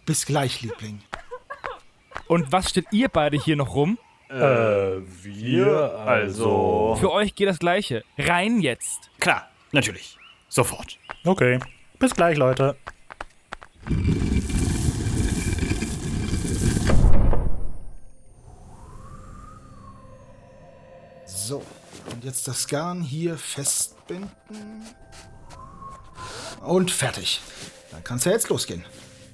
Bis 0.05 0.27
gleich, 0.27 0.63
Liebling. 0.63 1.01
Und 2.29 2.53
was 2.53 2.71
steht 2.71 2.87
ihr 2.93 3.09
beide 3.09 3.39
hier 3.39 3.57
noch 3.57 3.75
rum? 3.75 3.99
Wir 4.29 5.99
also. 6.05 6.97
Für 6.99 7.13
euch 7.13 7.35
geht 7.35 7.49
das 7.49 7.59
Gleiche. 7.59 8.05
Rein 8.19 8.61
jetzt. 8.61 9.11
Klar, 9.21 9.49
natürlich. 9.73 10.19
Sofort. 10.49 10.99
Okay. 11.25 11.61
Bis 11.99 12.15
gleich, 12.15 12.37
Leute. 12.37 12.77
So, 21.47 21.63
und 22.11 22.25
jetzt 22.25 22.49
das 22.49 22.67
Garn 22.67 23.03
hier 23.03 23.39
festbinden. 23.39 24.33
Und 26.61 26.91
fertig. 26.91 27.41
Dann 27.93 28.03
kann's 28.03 28.25
ja 28.25 28.33
jetzt 28.33 28.49
losgehen. 28.49 28.85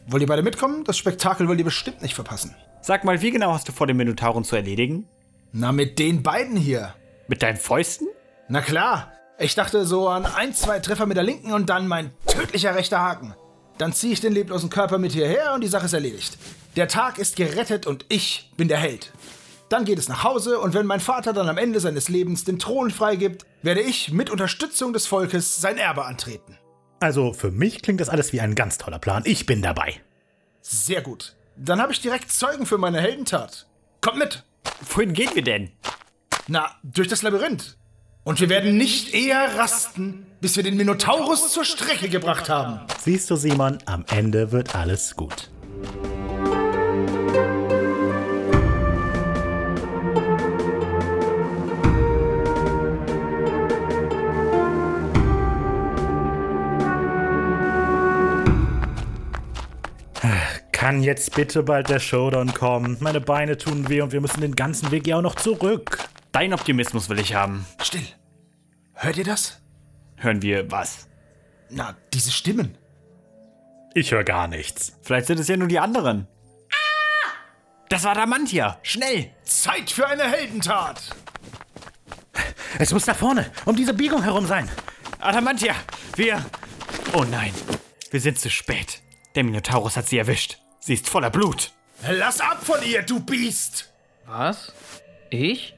Wollt 0.08 0.20
ihr 0.20 0.26
beide 0.26 0.42
mitkommen? 0.42 0.84
Das 0.84 0.98
Spektakel 0.98 1.48
wollt 1.48 1.58
ihr 1.58 1.64
bestimmt 1.64 2.02
nicht 2.02 2.14
verpassen. 2.14 2.54
Sag 2.82 3.04
mal, 3.04 3.22
wie 3.22 3.30
genau 3.30 3.54
hast 3.54 3.66
du 3.66 3.72
vor, 3.72 3.86
den 3.86 3.96
Minotauren 3.96 4.44
zu 4.44 4.56
erledigen? 4.56 5.08
Na, 5.52 5.72
mit 5.72 5.98
den 5.98 6.22
beiden 6.22 6.54
hier. 6.54 6.92
Mit 7.28 7.42
deinen 7.42 7.56
Fäusten? 7.56 8.08
Na 8.46 8.60
klar. 8.60 9.10
Ich 9.38 9.54
dachte 9.54 9.86
so 9.86 10.10
an 10.10 10.26
ein, 10.26 10.52
zwei 10.52 10.80
Treffer 10.80 11.06
mit 11.06 11.16
der 11.16 11.24
linken 11.24 11.54
und 11.54 11.70
dann 11.70 11.88
mein 11.88 12.12
tödlicher 12.26 12.74
rechter 12.74 13.00
Haken. 13.00 13.34
Dann 13.78 13.94
ziehe 13.94 14.12
ich 14.12 14.20
den 14.20 14.34
leblosen 14.34 14.68
Körper 14.68 14.98
mit 14.98 15.12
hierher 15.12 15.54
und 15.54 15.62
die 15.62 15.68
Sache 15.68 15.86
ist 15.86 15.94
erledigt. 15.94 16.36
Der 16.76 16.88
Tag 16.88 17.16
ist 17.16 17.36
gerettet 17.36 17.86
und 17.86 18.04
ich 18.10 18.50
bin 18.58 18.68
der 18.68 18.76
Held. 18.76 19.12
Dann 19.72 19.86
geht 19.86 19.98
es 19.98 20.06
nach 20.06 20.22
Hause 20.22 20.60
und 20.60 20.74
wenn 20.74 20.84
mein 20.84 21.00
Vater 21.00 21.32
dann 21.32 21.48
am 21.48 21.56
Ende 21.56 21.80
seines 21.80 22.10
Lebens 22.10 22.44
den 22.44 22.58
Thron 22.58 22.90
freigibt, 22.90 23.46
werde 23.62 23.80
ich 23.80 24.12
mit 24.12 24.28
Unterstützung 24.28 24.92
des 24.92 25.06
Volkes 25.06 25.62
sein 25.62 25.78
Erbe 25.78 26.04
antreten. 26.04 26.58
Also 27.00 27.32
für 27.32 27.50
mich 27.50 27.80
klingt 27.80 27.98
das 27.98 28.10
alles 28.10 28.34
wie 28.34 28.42
ein 28.42 28.54
ganz 28.54 28.76
toller 28.76 28.98
Plan. 28.98 29.22
Ich 29.24 29.46
bin 29.46 29.62
dabei. 29.62 29.94
Sehr 30.60 31.00
gut. 31.00 31.36
Dann 31.56 31.80
habe 31.80 31.90
ich 31.90 32.02
direkt 32.02 32.30
Zeugen 32.30 32.66
für 32.66 32.76
meine 32.76 33.00
Heldentat. 33.00 33.66
Kommt 34.02 34.18
mit! 34.18 34.44
Wohin 34.90 35.14
gehen 35.14 35.30
wir 35.32 35.42
denn? 35.42 35.70
Na, 36.48 36.72
durch 36.82 37.08
das 37.08 37.22
Labyrinth. 37.22 37.78
Und 38.24 38.40
wir 38.40 38.50
werden 38.50 38.76
nicht 38.76 39.14
eher 39.14 39.56
rasten, 39.56 40.26
bis 40.42 40.54
wir 40.54 40.64
den 40.64 40.76
Minotaurus 40.76 41.50
zur 41.50 41.64
Strecke 41.64 42.10
gebracht 42.10 42.50
haben. 42.50 42.80
Siehst 43.00 43.30
du, 43.30 43.36
Simon, 43.36 43.78
am 43.86 44.04
Ende 44.10 44.52
wird 44.52 44.74
alles 44.74 45.16
gut. 45.16 45.50
Kann 60.82 61.04
jetzt 61.04 61.36
bitte 61.36 61.62
bald 61.62 61.90
der 61.90 62.00
Showdown 62.00 62.54
kommen? 62.54 62.96
Meine 62.98 63.20
Beine 63.20 63.56
tun 63.56 63.88
weh 63.88 64.00
und 64.00 64.10
wir 64.10 64.20
müssen 64.20 64.40
den 64.40 64.56
ganzen 64.56 64.90
Weg 64.90 65.06
ja 65.06 65.16
auch 65.16 65.22
noch 65.22 65.36
zurück. 65.36 65.96
Dein 66.32 66.52
Optimismus 66.52 67.08
will 67.08 67.20
ich 67.20 67.36
haben. 67.36 67.64
Still. 67.80 68.04
Hört 68.94 69.16
ihr 69.16 69.22
das? 69.22 69.62
Hören 70.16 70.42
wir 70.42 70.72
was? 70.72 71.06
Na, 71.70 71.96
diese 72.12 72.32
Stimmen. 72.32 72.76
Ich 73.94 74.10
höre 74.10 74.24
gar 74.24 74.48
nichts. 74.48 74.98
Vielleicht 75.02 75.28
sind 75.28 75.38
es 75.38 75.46
ja 75.46 75.56
nur 75.56 75.68
die 75.68 75.78
anderen. 75.78 76.26
Das 77.88 78.02
war 78.02 78.16
Damantia. 78.16 78.80
Schnell! 78.82 79.30
Zeit 79.44 79.88
für 79.88 80.08
eine 80.08 80.24
Heldentat. 80.24 81.14
Es 82.80 82.92
muss 82.92 83.04
da 83.04 83.14
vorne, 83.14 83.52
um 83.66 83.76
diese 83.76 83.94
Biegung 83.94 84.24
herum 84.24 84.46
sein. 84.46 84.68
Adamantia, 85.20 85.76
wir... 86.16 86.44
Oh 87.12 87.22
nein, 87.22 87.52
wir 88.10 88.20
sind 88.20 88.40
zu 88.40 88.50
spät. 88.50 89.00
Der 89.36 89.44
Minotaurus 89.44 89.96
hat 89.96 90.08
sie 90.08 90.18
erwischt. 90.18 90.58
Sie 90.84 90.94
ist 90.94 91.08
voller 91.08 91.30
Blut. 91.30 91.70
Lass 92.10 92.40
ab 92.40 92.58
von 92.60 92.82
ihr, 92.82 93.02
du 93.02 93.20
Biest! 93.20 93.92
Was? 94.26 94.72
Ich? 95.30 95.76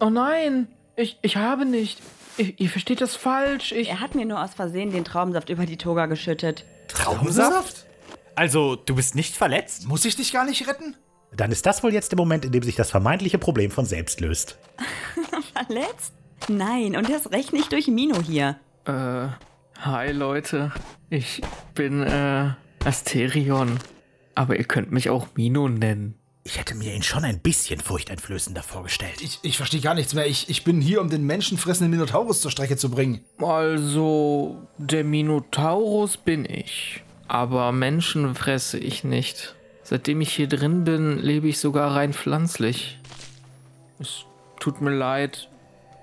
Oh 0.00 0.10
nein, 0.10 0.66
ich, 0.96 1.16
ich 1.22 1.36
habe 1.36 1.64
nicht. 1.64 2.00
Ich, 2.36 2.60
ihr 2.60 2.68
versteht 2.68 3.00
das 3.00 3.14
falsch. 3.14 3.70
Ich. 3.70 3.88
Er 3.88 4.00
hat 4.00 4.16
mir 4.16 4.26
nur 4.26 4.42
aus 4.42 4.52
Versehen 4.54 4.90
den 4.90 5.04
Traubensaft 5.04 5.48
über 5.48 5.64
die 5.64 5.76
Toga 5.76 6.06
geschüttet. 6.06 6.64
Traubensaft? 6.88 7.86
Also, 8.34 8.74
du 8.74 8.96
bist 8.96 9.14
nicht 9.14 9.36
verletzt? 9.36 9.86
Muss 9.86 10.04
ich 10.04 10.16
dich 10.16 10.32
gar 10.32 10.44
nicht 10.44 10.66
retten? 10.66 10.96
Dann 11.32 11.52
ist 11.52 11.64
das 11.64 11.84
wohl 11.84 11.92
jetzt 11.92 12.10
der 12.10 12.18
Moment, 12.18 12.44
in 12.44 12.50
dem 12.50 12.64
sich 12.64 12.74
das 12.74 12.90
vermeintliche 12.90 13.38
Problem 13.38 13.70
von 13.70 13.86
selbst 13.86 14.20
löst. 14.20 14.58
Verletzt? 15.54 16.14
Nein, 16.48 16.96
und 16.96 17.08
das 17.08 17.30
recht 17.30 17.52
nicht 17.52 17.70
durch 17.70 17.86
Mino 17.86 18.20
hier. 18.20 18.58
Äh, 18.86 19.28
hi 19.78 20.10
Leute. 20.10 20.72
Ich 21.10 21.42
bin, 21.74 22.02
äh, 22.02 22.50
Asterion. 22.84 23.78
Aber 24.36 24.56
ihr 24.56 24.64
könnt 24.64 24.92
mich 24.92 25.10
auch 25.10 25.28
Mino 25.34 25.66
nennen. 25.68 26.14
Ich 26.44 26.60
hätte 26.60 26.76
mir 26.76 26.94
ihn 26.94 27.02
schon 27.02 27.24
ein 27.24 27.40
bisschen 27.40 27.80
furchteinflößender 27.80 28.62
vorgestellt. 28.62 29.20
Ich, 29.20 29.40
ich 29.42 29.56
verstehe 29.56 29.80
gar 29.80 29.94
nichts 29.94 30.14
mehr. 30.14 30.26
Ich, 30.26 30.48
ich 30.48 30.62
bin 30.62 30.80
hier, 30.80 31.00
um 31.00 31.10
den 31.10 31.24
menschenfressenden 31.24 31.90
Minotaurus 31.90 32.42
zur 32.42 32.52
Strecke 32.52 32.76
zu 32.76 32.88
bringen. 32.88 33.24
Also, 33.38 34.62
der 34.78 35.02
Minotaurus 35.02 36.18
bin 36.18 36.44
ich. 36.44 37.02
Aber 37.26 37.72
Menschen 37.72 38.36
fresse 38.36 38.78
ich 38.78 39.02
nicht. 39.02 39.56
Seitdem 39.82 40.20
ich 40.20 40.32
hier 40.32 40.48
drin 40.48 40.84
bin, 40.84 41.18
lebe 41.18 41.48
ich 41.48 41.58
sogar 41.58 41.96
rein 41.96 42.12
pflanzlich. 42.12 43.00
Es 43.98 44.24
tut 44.60 44.80
mir 44.82 44.94
leid, 44.94 45.48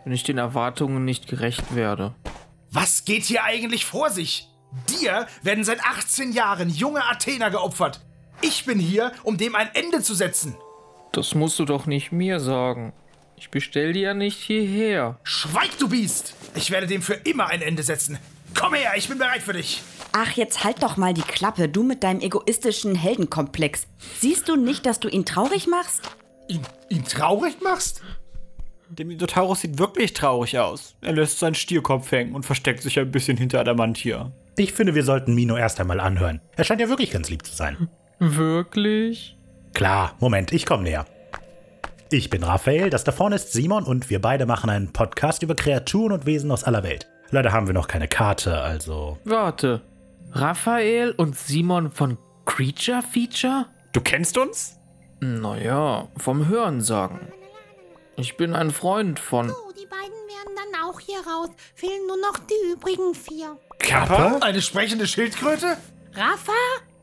wenn 0.04 0.12
ich 0.12 0.24
den 0.24 0.40
Erwartungen 0.40 1.06
nicht 1.06 1.28
gerecht 1.28 1.76
werde. 1.76 2.16
Was 2.72 3.06
geht 3.06 3.24
hier 3.24 3.44
eigentlich 3.44 3.86
vor 3.86 4.10
sich? 4.10 4.50
Dir 4.90 5.28
werden 5.44 5.64
seit 5.64 5.86
18 5.86 6.34
Jahren 6.34 6.70
junge 6.70 7.08
Athener 7.08 7.52
geopfert. 7.52 8.02
Ich 8.42 8.66
bin 8.66 8.80
hier, 8.80 9.12
um 9.24 9.38
dem 9.38 9.56
ein 9.56 9.70
Ende 9.74 10.02
zu 10.02 10.14
setzen. 10.14 10.56
Das 11.12 11.36
musst 11.36 11.60
du 11.60 11.66
doch 11.66 11.86
nicht 11.86 12.12
mir 12.12 12.40
sagen. 12.40 12.94
Ich 13.38 13.50
bestell 13.50 13.94
dir 13.94 14.02
ja 14.02 14.14
nicht 14.14 14.40
hierher. 14.40 15.20
Schweig, 15.24 15.78
du 15.80 15.90
Biest! 15.90 16.36
Ich 16.56 16.72
werde 16.72 16.88
dem 16.88 17.02
für 17.02 17.14
immer 17.14 17.48
ein 17.48 17.62
Ende 17.62 17.84
setzen. 17.84 18.18
Komm 18.58 18.74
her, 18.74 18.94
ich 18.96 19.10
bin 19.10 19.18
bereit 19.18 19.42
für 19.42 19.54
dich. 19.54 19.82
Ach, 20.12 20.32
jetzt 20.32 20.64
halt 20.64 20.84
doch 20.84 20.96
mal 20.96 21.14
die 21.14 21.22
Klappe, 21.22 21.68
du 21.68 21.84
mit 21.84 22.04
deinem 22.04 22.22
egoistischen 22.22 22.96
Heldenkomplex. 22.96 23.88
Siehst 24.20 24.48
du 24.48 24.56
nicht, 24.56 24.86
dass 24.86 25.00
du 25.00 25.08
ihn 25.08 25.26
traurig 25.26 25.68
machst? 25.68 26.02
Ihn, 26.48 26.62
ihn 26.90 27.04
traurig 27.04 27.62
machst? 27.62 28.02
Der 28.90 29.06
Minotaurus 29.06 29.62
sieht 29.62 29.80
wirklich 29.80 30.14
traurig 30.14 30.60
aus. 30.60 30.96
Er 31.02 31.14
lässt 31.14 31.40
seinen 31.40 31.56
Stierkopf 31.56 32.12
hängen 32.12 32.36
und 32.36 32.46
versteckt 32.46 32.84
sich 32.84 33.00
ein 33.00 33.10
bisschen 33.10 33.38
hinter 33.38 33.60
Adamantia. 33.60 34.32
Ich 34.56 34.74
finde, 34.74 34.94
wir 34.94 35.04
sollten 35.04 35.34
Mino 35.34 35.58
erst 35.58 35.80
einmal 35.80 36.00
anhören. 36.00 36.42
Er 36.56 36.64
scheint 36.64 36.80
ja 36.80 36.90
wirklich 36.90 37.10
ganz 37.10 37.30
lieb 37.30 37.44
zu 37.44 37.56
sein. 37.56 37.90
Wirklich? 38.26 39.38
Klar, 39.74 40.16
Moment, 40.22 40.54
ich 40.54 40.66
komme 40.66 40.84
näher. 40.84 41.06
Ich 42.10 42.30
bin 42.30 42.42
Raphael, 42.44 42.90
das 42.90 43.04
da 43.04 43.12
vorne 43.12 43.36
ist 43.36 43.52
Simon 43.52 43.84
und 43.84 44.10
wir 44.10 44.22
beide 44.22 44.46
machen 44.46 44.70
einen 44.70 44.94
Podcast 44.94 45.44
über 45.44 45.56
Kreaturen 45.56 46.14
und 46.14 46.26
Wesen 46.26 46.50
aus 46.52 46.64
aller 46.64 46.84
Welt. 46.84 47.10
Leider 47.32 47.52
haben 47.52 47.68
wir 47.68 47.74
noch 47.74 47.90
keine 47.90 48.08
Karte, 48.08 48.62
also. 48.62 49.18
Warte. 49.26 49.82
Raphael 50.32 51.12
und 51.12 51.38
Simon 51.38 51.92
von 51.92 52.18
Creature 52.46 53.02
Feature? 53.02 53.66
Du 53.92 54.00
kennst 54.00 54.38
uns? 54.38 54.80
Naja, 55.20 56.08
vom 56.16 56.48
Hören 56.48 56.80
sagen. 56.80 57.28
Ich 58.16 58.38
bin 58.38 58.54
ein 58.56 58.72
Freund 58.72 59.20
von. 59.20 59.50
So, 59.50 59.56
die 59.78 59.86
beiden 59.88 60.14
werden 60.30 60.56
dann 60.56 60.82
auch 60.82 61.00
hier 61.02 61.20
raus. 61.20 61.50
Fehlen 61.76 62.08
nur 62.08 62.18
noch 62.18 62.38
die 62.40 62.72
übrigen 62.72 63.16
vier. 63.16 63.58
Kappa? 63.80 64.38
Eine 64.42 64.62
sprechende 64.62 65.08
Schildkröte? 65.08 65.76
Rafa? 66.14 66.54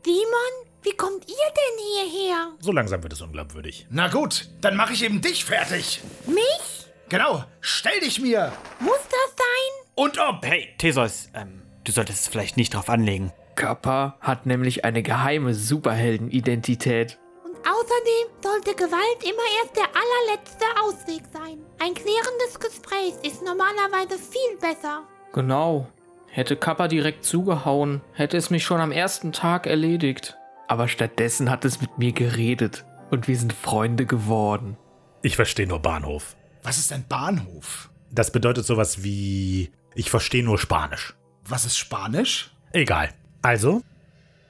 Simon? 0.03 0.70
Wie 0.83 0.95
kommt 0.97 1.27
ihr 1.27 1.35
denn 1.35 2.09
hierher? 2.09 2.51
So 2.59 2.71
langsam 2.71 3.03
wird 3.03 3.13
es 3.13 3.21
unglaubwürdig. 3.21 3.85
Na 3.89 4.07
gut, 4.07 4.49
dann 4.61 4.75
mache 4.75 4.93
ich 4.93 5.03
eben 5.03 5.21
dich 5.21 5.45
fertig. 5.45 6.01
Mich? 6.25 6.87
Genau, 7.09 7.43
stell 7.59 7.99
dich 7.99 8.19
mir. 8.19 8.51
Muss 8.79 8.99
das 9.03 9.35
sein? 9.37 9.87
Und 9.95 10.17
ob. 10.17 10.43
Hey, 10.43 10.69
Theseus, 10.77 11.29
ähm, 11.33 11.61
du 11.83 11.91
solltest 11.91 12.21
es 12.21 12.27
vielleicht 12.27 12.57
nicht 12.57 12.73
drauf 12.73 12.89
anlegen. 12.89 13.31
Kappa 13.55 14.17
hat 14.21 14.45
nämlich 14.45 14.85
eine 14.85 15.03
geheime 15.03 15.53
Superheldenidentität. 15.53 17.19
Und 17.43 17.57
außerdem 17.57 18.41
sollte 18.41 18.73
Gewalt 18.75 19.23
immer 19.23 19.43
erst 19.61 19.75
der 19.75 19.89
allerletzte 19.93 20.65
Ausweg 20.81 21.23
sein. 21.31 21.59
Ein 21.79 21.93
klärendes 21.93 22.59
Gespräch 22.59 23.13
ist 23.23 23.43
normalerweise 23.43 24.17
viel 24.17 24.57
besser. 24.59 25.03
Genau. 25.33 25.87
Hätte 26.27 26.55
Kappa 26.55 26.87
direkt 26.87 27.25
zugehauen, 27.25 28.01
hätte 28.13 28.37
es 28.37 28.49
mich 28.49 28.63
schon 28.63 28.79
am 28.79 28.93
ersten 28.93 29.33
Tag 29.33 29.67
erledigt. 29.67 30.37
Aber 30.71 30.87
stattdessen 30.87 31.49
hat 31.49 31.65
es 31.65 31.81
mit 31.81 31.97
mir 31.97 32.13
geredet. 32.13 32.85
Und 33.09 33.27
wir 33.27 33.37
sind 33.37 33.51
Freunde 33.51 34.05
geworden. 34.05 34.77
Ich 35.21 35.35
verstehe 35.35 35.67
nur 35.67 35.79
Bahnhof. 35.79 36.37
Was 36.63 36.77
ist 36.77 36.93
ein 36.93 37.05
Bahnhof? 37.09 37.89
Das 38.09 38.31
bedeutet 38.31 38.65
sowas 38.65 39.03
wie. 39.03 39.69
Ich 39.95 40.09
verstehe 40.09 40.45
nur 40.45 40.57
Spanisch. 40.57 41.13
Was 41.43 41.65
ist 41.65 41.77
Spanisch? 41.77 42.55
Egal. 42.71 43.09
Also, 43.41 43.81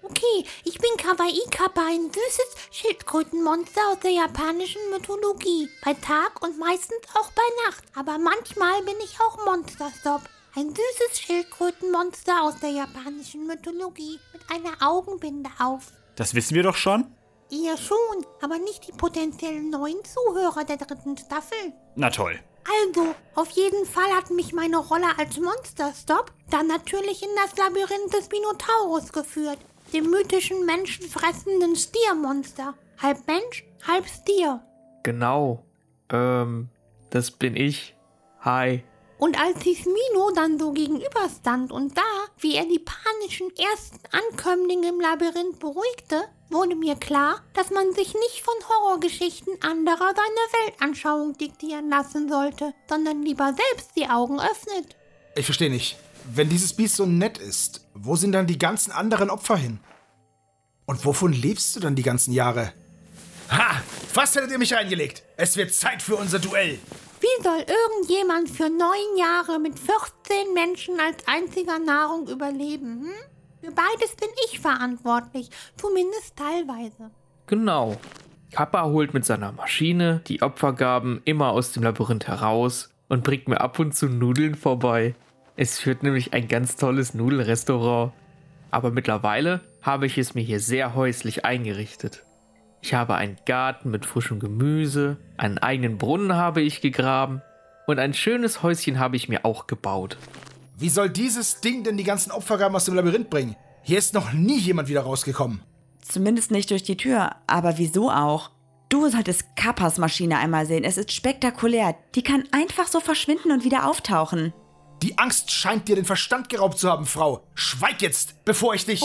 Okay, 0.03 0.45
ich 0.63 0.77
bin 0.77 0.91
Kawaii 0.97 1.41
Kappa, 1.49 1.87
ein 1.87 2.11
süßes 2.11 2.69
Schildkrötenmonster 2.69 3.81
aus 3.91 3.99
der 4.01 4.11
japanischen 4.11 4.81
Mythologie. 4.91 5.69
Bei 5.83 5.95
Tag 5.95 6.39
und 6.43 6.59
meistens 6.59 7.01
auch 7.15 7.31
bei 7.31 7.65
Nacht. 7.65 7.83
Aber 7.95 8.19
manchmal 8.19 8.83
bin 8.83 8.97
ich 9.03 9.19
auch 9.19 9.43
Monsterstop. 9.43 10.21
Ein 10.55 10.69
süßes 10.69 11.19
Schildkrötenmonster 11.19 12.43
aus 12.43 12.59
der 12.59 12.69
japanischen 12.69 13.47
Mythologie 13.47 14.19
mit 14.33 14.43
einer 14.51 14.87
Augenbinde 14.87 15.49
auf. 15.57 15.91
Das 16.15 16.35
wissen 16.35 16.55
wir 16.55 16.63
doch 16.63 16.75
schon. 16.75 17.05
Ihr 17.49 17.75
schon, 17.77 18.25
aber 18.41 18.59
nicht 18.59 18.87
die 18.87 18.93
potenziellen 18.93 19.69
neuen 19.69 19.97
Zuhörer 20.05 20.63
der 20.63 20.77
dritten 20.77 21.17
Staffel. 21.17 21.73
Na 21.95 22.09
toll. 22.09 22.39
Also, 22.63 23.15
auf 23.35 23.49
jeden 23.51 23.85
Fall 23.85 24.09
hat 24.15 24.29
mich 24.29 24.53
meine 24.53 24.77
Rolle 24.77 25.17
als 25.17 25.37
Monsterstop 25.37 26.31
dann 26.49 26.67
natürlich 26.67 27.23
in 27.23 27.29
das 27.35 27.57
Labyrinth 27.57 28.13
des 28.13 28.29
Minotaurus 28.29 29.11
geführt, 29.11 29.57
dem 29.93 30.09
mythischen 30.09 30.65
menschenfressenden 30.65 31.75
Stiermonster. 31.75 32.75
Halb 33.01 33.25
Mensch, 33.27 33.65
halb 33.87 34.05
Stier. 34.07 34.61
Genau. 35.03 35.65
Ähm, 36.09 36.69
das 37.09 37.31
bin 37.31 37.55
ich. 37.55 37.95
Hi. 38.41 38.83
Und 39.23 39.39
als 39.39 39.63
sich 39.63 39.85
Mino 39.85 40.31
dann 40.33 40.57
so 40.57 40.71
gegenüberstand 40.71 41.71
und 41.71 41.93
sah, 41.93 42.01
wie 42.39 42.55
er 42.55 42.65
die 42.65 42.79
panischen 42.79 43.51
ersten 43.55 43.99
Ankömmlinge 44.11 44.89
im 44.89 44.99
Labyrinth 44.99 45.59
beruhigte, 45.59 46.23
wurde 46.49 46.75
mir 46.75 46.95
klar, 46.95 47.39
dass 47.53 47.69
man 47.69 47.93
sich 47.93 48.15
nicht 48.15 48.41
von 48.43 48.55
Horrorgeschichten 48.67 49.61
anderer 49.61 50.11
seine 50.15 50.65
Weltanschauung 50.65 51.37
diktieren 51.37 51.87
lassen 51.91 52.29
sollte, 52.29 52.73
sondern 52.89 53.21
lieber 53.21 53.53
selbst 53.53 53.91
die 53.95 54.07
Augen 54.09 54.39
öffnet. 54.39 54.95
Ich 55.35 55.45
verstehe 55.45 55.69
nicht. 55.69 55.97
wenn 56.33 56.49
dieses 56.49 56.73
Biest 56.73 56.95
so 56.95 57.05
nett 57.05 57.37
ist, 57.37 57.85
wo 57.93 58.15
sind 58.15 58.31
dann 58.31 58.47
die 58.47 58.57
ganzen 58.57 58.91
anderen 58.91 59.29
Opfer 59.29 59.55
hin? 59.55 59.79
Und 60.87 61.05
wovon 61.05 61.31
lebst 61.31 61.75
du 61.75 61.79
dann 61.79 61.93
die 61.95 62.01
ganzen 62.01 62.33
Jahre? 62.33 62.73
Ha! 63.51 63.83
Fast 64.11 64.35
hättet 64.35 64.49
ihr 64.49 64.57
mich 64.57 64.73
reingelegt. 64.73 65.21
Es 65.37 65.57
wird 65.57 65.75
Zeit 65.75 66.01
für 66.01 66.15
unser 66.15 66.39
Duell. 66.39 66.79
Wie 67.21 67.43
soll 67.43 67.59
irgendjemand 67.59 68.49
für 68.49 68.67
neun 68.67 69.15
Jahre 69.15 69.59
mit 69.59 69.77
14 69.77 70.55
Menschen 70.55 70.99
als 70.99 71.27
einziger 71.27 71.77
Nahrung 71.77 72.27
überleben? 72.27 73.01
Hm? 73.01 73.11
Für 73.63 73.71
beides 73.71 74.15
bin 74.15 74.29
ich 74.45 74.59
verantwortlich, 74.59 75.51
zumindest 75.77 76.35
teilweise. 76.35 77.11
Genau. 77.45 77.95
Kappa 78.51 78.85
holt 78.85 79.13
mit 79.13 79.23
seiner 79.23 79.51
Maschine 79.51 80.21
die 80.25 80.41
Opfergaben 80.41 81.21
immer 81.23 81.51
aus 81.51 81.73
dem 81.73 81.83
Labyrinth 81.83 82.27
heraus 82.27 82.89
und 83.07 83.23
bringt 83.23 83.47
mir 83.47 83.61
ab 83.61 83.77
und 83.77 83.95
zu 83.95 84.07
Nudeln 84.07 84.55
vorbei. 84.55 85.13
Es 85.55 85.77
führt 85.77 86.01
nämlich 86.01 86.33
ein 86.33 86.47
ganz 86.47 86.75
tolles 86.75 87.13
Nudelrestaurant. 87.13 88.13
Aber 88.71 88.89
mittlerweile 88.89 89.61
habe 89.83 90.07
ich 90.07 90.17
es 90.17 90.33
mir 90.33 90.41
hier 90.41 90.59
sehr 90.59 90.95
häuslich 90.95 91.45
eingerichtet. 91.45 92.25
Ich 92.81 92.93
habe 92.93 93.15
einen 93.15 93.37
Garten 93.45 93.91
mit 93.91 94.05
frischem 94.05 94.39
Gemüse, 94.39 95.17
einen 95.37 95.59
eigenen 95.59 95.97
Brunnen 95.97 96.35
habe 96.35 96.61
ich 96.61 96.81
gegraben 96.81 97.41
und 97.87 97.99
ein 97.99 98.13
schönes 98.13 98.63
Häuschen 98.63 98.99
habe 98.99 99.15
ich 99.15 99.29
mir 99.29 99.45
auch 99.45 99.67
gebaut. 99.67 100.17
Wie 100.77 100.89
soll 100.89 101.09
dieses 101.09 101.61
Ding 101.61 101.83
denn 101.83 101.97
die 101.97 102.03
ganzen 102.03 102.31
Opfergaben 102.31 102.75
aus 102.75 102.85
dem 102.85 102.95
Labyrinth 102.95 103.29
bringen? 103.29 103.55
Hier 103.83 103.99
ist 103.99 104.13
noch 104.13 104.33
nie 104.33 104.57
jemand 104.57 104.89
wieder 104.89 105.01
rausgekommen. 105.01 105.61
Zumindest 106.01 106.49
nicht 106.49 106.71
durch 106.71 106.83
die 106.83 106.97
Tür. 106.97 107.35
Aber 107.45 107.77
wieso 107.77 108.09
auch? 108.09 108.49
Du 108.89 109.07
solltest 109.07 109.55
Kappas 109.55 109.97
Maschine 109.99 110.39
einmal 110.39 110.65
sehen. 110.65 110.83
Es 110.83 110.97
ist 110.97 111.11
spektakulär. 111.11 111.95
Die 112.15 112.23
kann 112.23 112.43
einfach 112.51 112.87
so 112.87 112.99
verschwinden 112.99 113.51
und 113.51 113.63
wieder 113.63 113.87
auftauchen. 113.87 114.53
Die 115.01 115.17
Angst 115.17 115.51
scheint 115.51 115.87
dir 115.87 115.95
den 115.95 116.05
Verstand 116.05 116.49
geraubt 116.49 116.77
zu 116.77 116.89
haben, 116.89 117.05
Frau. 117.05 117.43
Schweig 117.55 118.01
jetzt, 118.01 118.43
bevor 118.43 118.73
ich 118.73 118.85
dich. 118.85 119.03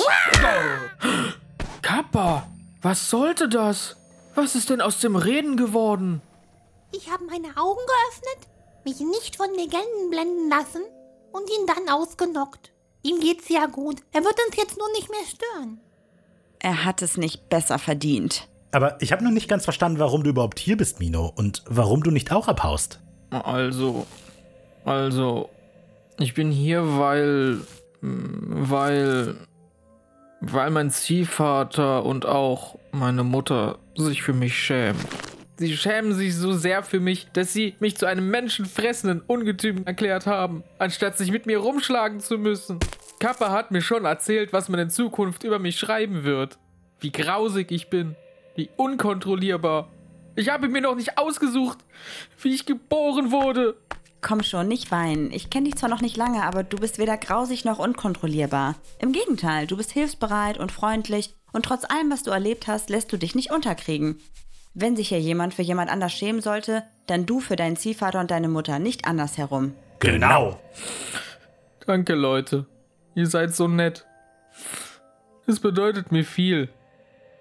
Kappa, 1.82 2.46
was 2.86 3.10
sollte 3.10 3.48
das? 3.48 3.96
Was 4.36 4.54
ist 4.54 4.70
denn 4.70 4.80
aus 4.80 5.00
dem 5.00 5.16
Reden 5.16 5.56
geworden? 5.56 6.22
Ich 6.92 7.10
habe 7.10 7.24
meine 7.24 7.48
Augen 7.56 7.80
geöffnet, 7.80 8.48
mich 8.84 9.00
nicht 9.00 9.34
von 9.34 9.48
Legenden 9.56 10.08
blenden 10.08 10.48
lassen 10.48 10.82
und 11.32 11.50
ihn 11.50 11.66
dann 11.66 11.92
ausgenockt. 11.92 12.70
Ihm 13.02 13.18
geht's 13.18 13.48
ja 13.48 13.66
gut. 13.66 13.96
Er 14.12 14.22
wird 14.22 14.36
uns 14.46 14.56
jetzt 14.56 14.78
nur 14.78 14.88
nicht 14.92 15.10
mehr 15.10 15.18
stören. 15.26 15.80
Er 16.60 16.84
hat 16.84 17.02
es 17.02 17.16
nicht 17.16 17.48
besser 17.48 17.80
verdient. 17.80 18.46
Aber 18.70 19.02
ich 19.02 19.10
habe 19.10 19.24
noch 19.24 19.32
nicht 19.32 19.48
ganz 19.48 19.64
verstanden, 19.64 19.98
warum 19.98 20.22
du 20.22 20.30
überhaupt 20.30 20.60
hier 20.60 20.76
bist, 20.76 21.00
Mino, 21.00 21.32
und 21.34 21.64
warum 21.66 22.04
du 22.04 22.12
nicht 22.12 22.30
auch 22.30 22.46
abhaust. 22.46 23.00
Also, 23.30 24.06
also, 24.84 25.50
ich 26.20 26.34
bin 26.34 26.52
hier, 26.52 26.98
weil, 26.98 27.62
weil, 28.00 29.34
weil 30.52 30.70
mein 30.70 30.90
Ziehvater 30.90 32.04
und 32.04 32.26
auch 32.26 32.78
meine 32.92 33.24
Mutter 33.24 33.78
sich 33.94 34.22
für 34.22 34.32
mich 34.32 34.58
schämen. 34.58 35.00
Sie 35.58 35.74
schämen 35.74 36.12
sich 36.12 36.34
so 36.34 36.52
sehr 36.52 36.82
für 36.82 37.00
mich, 37.00 37.28
dass 37.32 37.52
sie 37.52 37.74
mich 37.80 37.96
zu 37.96 38.04
einem 38.04 38.28
menschenfressenden 38.30 39.22
Ungetüm 39.26 39.86
erklärt 39.86 40.26
haben, 40.26 40.62
anstatt 40.78 41.16
sich 41.16 41.30
mit 41.30 41.46
mir 41.46 41.58
rumschlagen 41.58 42.20
zu 42.20 42.36
müssen. 42.36 42.78
Kappa 43.18 43.50
hat 43.50 43.70
mir 43.70 43.80
schon 43.80 44.04
erzählt, 44.04 44.52
was 44.52 44.68
man 44.68 44.80
in 44.80 44.90
Zukunft 44.90 45.44
über 45.44 45.58
mich 45.58 45.78
schreiben 45.78 46.24
wird. 46.24 46.58
Wie 47.00 47.10
grausig 47.10 47.70
ich 47.70 47.88
bin. 47.88 48.16
Wie 48.54 48.68
unkontrollierbar. 48.76 49.88
Ich 50.34 50.50
habe 50.50 50.68
mir 50.68 50.82
noch 50.82 50.94
nicht 50.94 51.16
ausgesucht, 51.16 51.78
wie 52.42 52.54
ich 52.54 52.66
geboren 52.66 53.30
wurde. 53.30 53.76
Komm 54.26 54.42
schon, 54.42 54.66
nicht 54.66 54.90
weinen. 54.90 55.30
Ich 55.30 55.50
kenne 55.50 55.66
dich 55.66 55.76
zwar 55.76 55.88
noch 55.88 56.00
nicht 56.00 56.16
lange, 56.16 56.42
aber 56.42 56.64
du 56.64 56.78
bist 56.78 56.98
weder 56.98 57.16
grausig 57.16 57.64
noch 57.64 57.78
unkontrollierbar. 57.78 58.74
Im 58.98 59.12
Gegenteil, 59.12 59.68
du 59.68 59.76
bist 59.76 59.92
hilfsbereit 59.92 60.58
und 60.58 60.72
freundlich 60.72 61.32
und 61.52 61.64
trotz 61.64 61.84
allem, 61.84 62.10
was 62.10 62.24
du 62.24 62.32
erlebt 62.32 62.66
hast, 62.66 62.90
lässt 62.90 63.12
du 63.12 63.18
dich 63.18 63.36
nicht 63.36 63.52
unterkriegen. 63.52 64.18
Wenn 64.74 64.96
sich 64.96 65.10
hier 65.10 65.20
jemand 65.20 65.54
für 65.54 65.62
jemand 65.62 65.92
anders 65.92 66.12
schämen 66.12 66.42
sollte, 66.42 66.82
dann 67.06 67.24
du 67.24 67.38
für 67.38 67.54
deinen 67.54 67.76
Ziehvater 67.76 68.18
und 68.18 68.32
deine 68.32 68.48
Mutter, 68.48 68.80
nicht 68.80 69.06
andersherum. 69.06 69.74
Genau. 70.00 70.58
Danke, 71.86 72.14
Leute. 72.16 72.66
Ihr 73.14 73.28
seid 73.28 73.54
so 73.54 73.68
nett. 73.68 74.06
Es 75.46 75.60
bedeutet 75.60 76.10
mir 76.10 76.24
viel. 76.24 76.68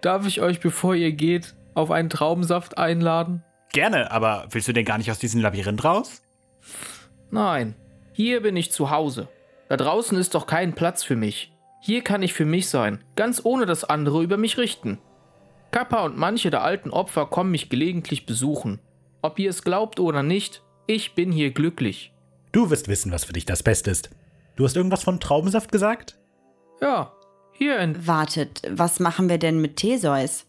Darf 0.01 0.27
ich 0.27 0.39
euch, 0.39 0.59
bevor 0.59 0.93
ihr 0.93 1.13
geht, 1.13 1.55
auf 1.73 1.89
einen 1.89 2.11
Traubensaft 2.11 2.77
einladen? 2.77 3.43
Gerne, 3.73 4.11
aber 4.11 4.45
willst 4.51 4.67
du 4.67 4.73
denn 4.73 4.85
gar 4.85 4.99
nicht 4.99 5.09
aus 5.09 5.17
diesem 5.17 5.41
Labyrinth 5.41 5.83
raus? 5.83 6.21
Nein, 7.31 7.75
hier 8.13 8.41
bin 8.41 8.55
ich 8.55 8.71
zu 8.71 8.91
Hause. 8.91 9.27
Da 9.69 9.77
draußen 9.77 10.17
ist 10.17 10.35
doch 10.35 10.47
kein 10.47 10.73
Platz 10.73 11.03
für 11.03 11.15
mich. 11.15 11.51
Hier 11.81 12.03
kann 12.03 12.23
ich 12.23 12.33
für 12.33 12.45
mich 12.45 12.69
sein, 12.69 13.03
ganz 13.15 13.41
ohne 13.43 13.65
dass 13.65 13.83
andere 13.83 14.23
über 14.23 14.37
mich 14.37 14.57
richten. 14.57 14.99
Kappa 15.71 16.03
und 16.05 16.17
manche 16.17 16.49
der 16.49 16.63
alten 16.63 16.89
Opfer 16.89 17.25
kommen 17.25 17.51
mich 17.51 17.69
gelegentlich 17.69 18.25
besuchen. 18.25 18.79
Ob 19.21 19.39
ihr 19.39 19.49
es 19.49 19.63
glaubt 19.63 19.99
oder 19.99 20.23
nicht, 20.23 20.63
ich 20.87 21.15
bin 21.15 21.31
hier 21.31 21.51
glücklich. 21.51 22.13
Du 22.51 22.69
wirst 22.69 22.87
wissen, 22.87 23.11
was 23.11 23.25
für 23.25 23.33
dich 23.33 23.45
das 23.45 23.63
Beste 23.63 23.91
ist. 23.91 24.09
Du 24.55 24.63
hast 24.63 24.77
irgendwas 24.77 25.03
von 25.03 25.19
Traubensaft 25.19 25.71
gesagt? 25.71 26.17
Ja, 26.81 27.11
hier 27.51 27.79
in. 27.79 28.07
Wartet, 28.07 28.61
was 28.69 28.99
machen 28.99 29.29
wir 29.29 29.37
denn 29.37 29.59
mit 29.59 29.75
Theseus? 29.75 30.45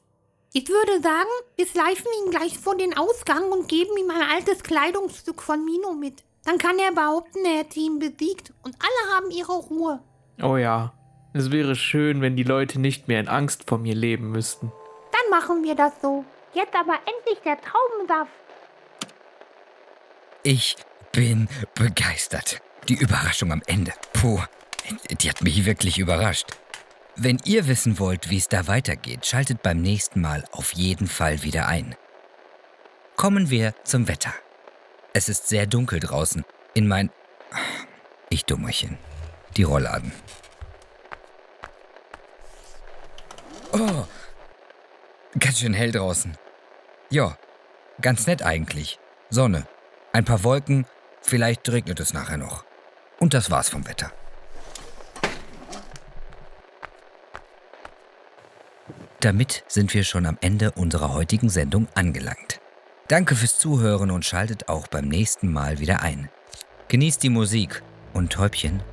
Ich 0.59 0.71
würde 0.71 1.03
sagen, 1.03 1.29
wir 1.57 1.67
schleifen 1.67 2.07
ihn 2.19 2.31
gleich 2.31 2.59
vor 2.59 2.79
den 2.79 2.97
Ausgang 2.97 3.53
und 3.53 3.69
geben 3.69 3.95
ihm 3.99 4.11
ein 4.11 4.23
altes 4.23 4.63
Kleidungsstück 4.63 5.43
von 5.43 5.63
Mino 5.63 5.93
mit. 5.93 6.25
Dann 6.47 6.57
kann 6.57 6.79
er 6.79 6.93
behaupten, 6.93 7.45
er 7.45 7.59
hätte 7.59 7.79
ihn 7.79 7.99
besiegt 7.99 8.55
und 8.63 8.75
alle 8.81 9.15
haben 9.15 9.31
ihre 9.31 9.53
Ruhe. 9.53 10.01
Oh 10.43 10.57
ja, 10.57 10.95
es 11.35 11.51
wäre 11.51 11.77
schön, 11.77 12.23
wenn 12.23 12.37
die 12.37 12.43
Leute 12.43 12.81
nicht 12.81 13.07
mehr 13.07 13.21
in 13.21 13.29
Angst 13.29 13.65
vor 13.69 13.77
mir 13.77 13.95
leben 13.95 14.31
müssten. 14.31 14.73
Dann 15.13 15.39
machen 15.39 15.63
wir 15.63 15.75
das 15.75 15.93
so. 16.01 16.25
Jetzt 16.55 16.75
aber 16.75 16.95
endlich 16.95 17.39
der 17.45 17.59
Traubensaft. 17.61 18.33
Ich 20.43 20.77
bin 21.13 21.51
begeistert. 21.75 22.63
Die 22.89 22.97
Überraschung 22.97 23.53
am 23.53 23.61
Ende. 23.67 23.93
Puh, 24.15 24.41
die 25.21 25.29
hat 25.29 25.43
mich 25.43 25.67
wirklich 25.67 25.99
überrascht. 25.99 26.57
Wenn 27.19 27.41
ihr 27.47 27.67
wissen 27.67 27.99
wollt, 27.99 28.29
wie 28.29 28.37
es 28.37 28.49
da 28.49 28.67
weitergeht, 28.67 29.25
schaltet 29.25 29.63
beim 29.63 29.81
nächsten 29.81 30.21
Mal 30.21 30.45
auf 30.53 30.75
jeden 30.75 31.07
Fall 31.07 31.43
wieder 31.43 31.67
ein. 31.67 31.97
Kommen 33.17 33.49
wir 33.49 33.75
zum 33.85 34.07
Wetter. 34.07 34.35
Es 35.15 35.31
ist 35.31 35.49
sehr 35.49 35.67
dunkel 35.67 35.99
draußen. 35.99 36.45
In 36.75 36.87
mein... 36.87 37.11
Ich 38.29 38.45
Dummerchen. 38.45 38.99
Die 39.57 39.63
Rollladen. 39.63 40.13
Oh, 43.73 44.05
ganz 45.39 45.61
schön 45.61 45.73
hell 45.73 45.93
draußen. 45.93 46.37
Ja, 47.09 47.39
ganz 48.03 48.27
nett 48.27 48.43
eigentlich. 48.43 48.99
Sonne, 49.31 49.67
ein 50.13 50.27
paar 50.27 50.45
Wolken, 50.45 50.87
vielleicht 51.23 51.67
regnet 51.71 51.99
es 51.99 52.13
nachher 52.13 52.37
noch. 52.37 52.67
Und 53.19 53.33
das 53.33 53.51
war's 53.51 53.71
vom 53.71 53.87
Wetter. 53.89 54.13
Damit 59.27 59.65
sind 59.67 59.93
wir 59.93 60.05
schon 60.05 60.25
am 60.25 60.39
Ende 60.41 60.71
unserer 60.71 61.13
heutigen 61.13 61.49
Sendung 61.49 61.89
angelangt. 61.97 62.61
Danke 63.09 63.35
fürs 63.35 63.59
Zuhören 63.59 64.13
und 64.13 64.25
schaltet 64.25 64.69
auch 64.69 64.87
beim 64.87 65.09
nächsten 65.09 65.53
Mal 65.53 65.81
wieder 65.81 66.01
ein. 66.01 66.29
Genießt 66.87 67.25
die 67.25 67.29
Musik 67.29 67.83
und 68.13 68.33
Täubchen, 68.33 68.85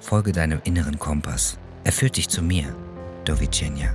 folge 0.00 0.32
deinem 0.32 0.62
inneren 0.64 0.98
Kompass. 0.98 1.58
Er 1.84 1.92
führt 1.92 2.16
dich 2.16 2.30
zu 2.30 2.40
mir, 2.40 2.74
Dovicenia. 3.26 3.94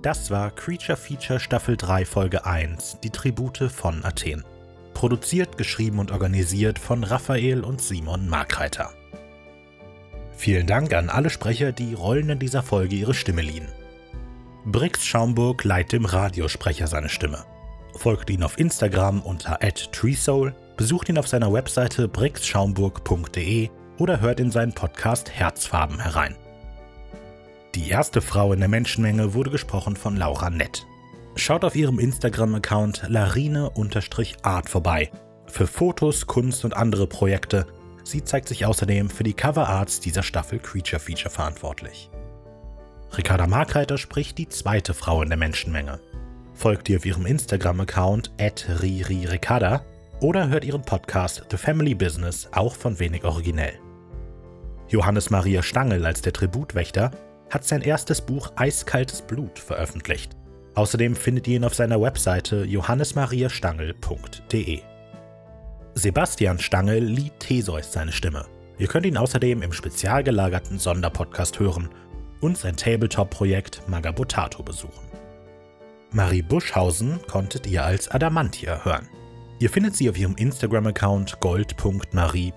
Das 0.00 0.30
war 0.30 0.50
Creature 0.52 0.96
Feature 0.96 1.38
Staffel 1.38 1.76
3 1.76 2.06
Folge 2.06 2.46
1, 2.46 2.96
die 3.02 3.10
Tribute 3.10 3.70
von 3.70 4.02
Athen. 4.06 4.42
Produziert, 5.02 5.58
geschrieben 5.58 5.98
und 5.98 6.12
organisiert 6.12 6.78
von 6.78 7.02
Raphael 7.02 7.64
und 7.64 7.82
Simon 7.82 8.28
Markreiter. 8.28 8.92
Vielen 10.36 10.68
Dank 10.68 10.94
an 10.94 11.10
alle 11.10 11.28
Sprecher, 11.28 11.72
die 11.72 11.94
Rollen 11.94 12.30
in 12.30 12.38
dieser 12.38 12.62
Folge 12.62 12.94
ihre 12.94 13.12
Stimme 13.12 13.42
liehen. 13.42 13.66
Brix 14.64 15.04
Schaumburg 15.04 15.64
leiht 15.64 15.90
dem 15.90 16.04
Radiosprecher 16.04 16.86
seine 16.86 17.08
Stimme. 17.08 17.44
Folgt 17.96 18.30
ihn 18.30 18.44
auf 18.44 18.60
Instagram 18.60 19.22
unter 19.22 19.58
@treesoul, 19.58 20.54
besucht 20.76 21.08
ihn 21.08 21.18
auf 21.18 21.26
seiner 21.26 21.52
Webseite 21.52 22.06
brixschaumburg.de 22.06 23.70
oder 23.98 24.20
hört 24.20 24.38
in 24.38 24.52
seinen 24.52 24.72
Podcast 24.72 25.32
Herzfarben 25.32 25.98
herein. 25.98 26.36
Die 27.74 27.88
erste 27.88 28.20
Frau 28.20 28.52
in 28.52 28.60
der 28.60 28.68
Menschenmenge 28.68 29.34
wurde 29.34 29.50
gesprochen 29.50 29.96
von 29.96 30.16
Laura 30.16 30.48
Nett. 30.48 30.86
Schaut 31.34 31.64
auf 31.64 31.74
ihrem 31.74 31.98
Instagram-Account 31.98 33.04
larine-art 33.08 34.68
vorbei. 34.68 35.10
Für 35.46 35.66
Fotos, 35.66 36.26
Kunst 36.26 36.64
und 36.64 36.76
andere 36.76 37.06
Projekte. 37.06 37.66
Sie 38.04 38.22
zeigt 38.22 38.48
sich 38.48 38.66
außerdem 38.66 39.08
für 39.08 39.24
die 39.24 39.32
Coverarts 39.32 40.00
dieser 40.00 40.22
Staffel 40.22 40.58
Creature 40.58 41.00
Feature 41.00 41.30
verantwortlich. 41.30 42.10
Ricarda 43.16 43.46
Markreiter 43.46 43.98
spricht 43.98 44.38
die 44.38 44.48
zweite 44.48 44.94
Frau 44.94 45.22
in 45.22 45.28
der 45.28 45.38
Menschenmenge. 45.38 46.00
folgt 46.54 46.88
ihr 46.88 46.98
auf 46.98 47.06
ihrem 47.06 47.26
Instagram-Account 47.26 48.32
@ririrecada 48.38 49.84
oder 50.20 50.48
hört 50.48 50.64
ihren 50.64 50.82
Podcast 50.82 51.44
The 51.50 51.56
Family 51.56 51.94
Business 51.94 52.48
auch 52.52 52.74
von 52.74 52.98
wenig 52.98 53.24
originell. 53.24 53.72
Johannes 54.88 55.30
Maria 55.30 55.62
Stangl 55.62 56.04
als 56.04 56.22
der 56.22 56.32
Tributwächter 56.32 57.10
hat 57.50 57.64
sein 57.64 57.82
erstes 57.82 58.20
Buch 58.20 58.52
Eiskaltes 58.56 59.22
Blut 59.22 59.58
veröffentlicht. 59.58 60.36
Außerdem 60.74 61.16
findet 61.16 61.48
ihr 61.48 61.56
ihn 61.56 61.64
auf 61.64 61.74
seiner 61.74 62.00
Webseite 62.00 62.64
johannesmariastangl.de. 62.64 64.80
Sebastian 65.94 66.58
Stangl 66.58 66.98
lieh 66.98 67.30
Theseus 67.38 67.92
seine 67.92 68.12
Stimme. 68.12 68.46
Ihr 68.78 68.88
könnt 68.88 69.06
ihn 69.06 69.18
außerdem 69.18 69.62
im 69.62 69.72
spezial 69.72 70.24
gelagerten 70.24 70.78
Sonderpodcast 70.78 71.60
hören 71.60 71.90
und 72.40 72.56
sein 72.56 72.76
Tabletop-Projekt 72.76 73.82
Magabotato 73.86 74.62
besuchen. 74.62 75.06
Marie 76.10 76.42
Buschhausen 76.42 77.20
konntet 77.30 77.66
ihr 77.66 77.84
als 77.84 78.10
Adamantia 78.10 78.84
hören. 78.84 79.08
Ihr 79.60 79.70
findet 79.70 79.96
sie 79.96 80.10
auf 80.10 80.18
ihrem 80.18 80.34
Instagram-Account 80.34 81.38
gold.marie. 81.40 82.52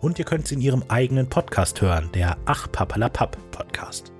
und 0.00 0.18
ihr 0.18 0.24
könnt 0.24 0.48
sie 0.48 0.56
in 0.56 0.60
ihrem 0.60 0.82
eigenen 0.88 1.28
Podcast 1.28 1.80
hören, 1.80 2.10
der 2.12 2.36
Ach 2.44 2.66
Papalapap 2.72 3.38
Podcast. 3.52 4.15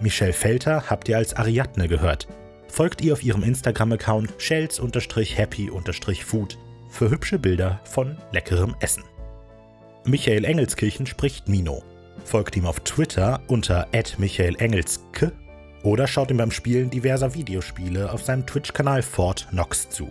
Michelle 0.00 0.32
Felter 0.32 0.84
habt 0.88 1.08
ihr 1.08 1.16
als 1.16 1.34
Ariadne 1.34 1.88
gehört. 1.88 2.28
Folgt 2.68 3.00
ihr 3.00 3.12
auf 3.12 3.22
ihrem 3.22 3.42
Instagram-Account 3.42 4.34
shells-happy-food 4.38 6.58
für 6.90 7.10
hübsche 7.10 7.38
Bilder 7.38 7.80
von 7.84 8.16
leckerem 8.32 8.74
Essen. 8.80 9.04
Michael 10.04 10.44
Engelskirchen 10.44 11.06
spricht 11.06 11.48
Mino. 11.48 11.82
Folgt 12.24 12.56
ihm 12.56 12.66
auf 12.66 12.80
Twitter 12.80 13.40
unter 13.48 13.88
@michaelengelske 14.18 15.32
oder 15.82 16.06
schaut 16.06 16.30
ihm 16.30 16.36
beim 16.36 16.50
Spielen 16.50 16.90
diverser 16.90 17.34
Videospiele 17.34 18.12
auf 18.12 18.24
seinem 18.24 18.46
Twitch-Kanal 18.46 19.02
Fort 19.02 19.48
Knox 19.50 19.88
zu. 19.90 20.10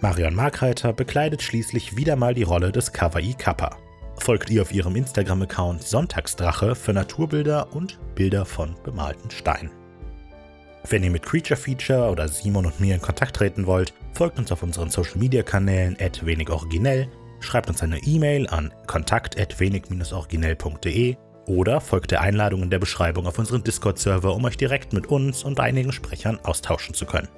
Marion 0.00 0.34
Markreiter 0.34 0.92
bekleidet 0.92 1.42
schließlich 1.42 1.96
wieder 1.96 2.16
mal 2.16 2.34
die 2.34 2.42
Rolle 2.42 2.72
des 2.72 2.92
Kawaii 2.92 3.34
Kappa. 3.34 3.76
Folgt 4.18 4.50
ihr 4.50 4.62
auf 4.62 4.72
ihrem 4.72 4.96
Instagram-Account 4.96 5.82
Sonntagsdrache 5.82 6.74
für 6.74 6.92
Naturbilder 6.92 7.72
und 7.72 7.98
Bilder 8.14 8.44
von 8.44 8.76
bemalten 8.84 9.30
Steinen. 9.30 9.70
Wenn 10.88 11.04
ihr 11.04 11.10
mit 11.10 11.24
Creature 11.24 11.58
Feature 11.58 12.10
oder 12.10 12.28
Simon 12.28 12.66
und 12.66 12.80
mir 12.80 12.94
in 12.94 13.00
Kontakt 13.00 13.36
treten 13.36 13.66
wollt, 13.66 13.94
folgt 14.12 14.38
uns 14.38 14.50
auf 14.52 14.62
unseren 14.62 14.90
Social 14.90 15.18
Media 15.18 15.42
Kanälen 15.42 15.96
at 16.00 16.24
wenigoriginell, 16.24 17.08
schreibt 17.40 17.68
uns 17.68 17.82
eine 17.82 17.98
E-Mail 17.98 18.48
an 18.48 18.72
kontakt 18.86 19.36
wenig-originell.de 19.36 21.16
oder 21.46 21.80
folgt 21.80 22.10
der 22.10 22.20
Einladung 22.20 22.62
in 22.62 22.70
der 22.70 22.78
Beschreibung 22.78 23.26
auf 23.26 23.38
unseren 23.38 23.64
Discord-Server, 23.64 24.34
um 24.34 24.44
euch 24.44 24.56
direkt 24.56 24.92
mit 24.92 25.06
uns 25.06 25.42
und 25.44 25.58
einigen 25.58 25.92
Sprechern 25.92 26.38
austauschen 26.42 26.94
zu 26.94 27.06
können. 27.06 27.28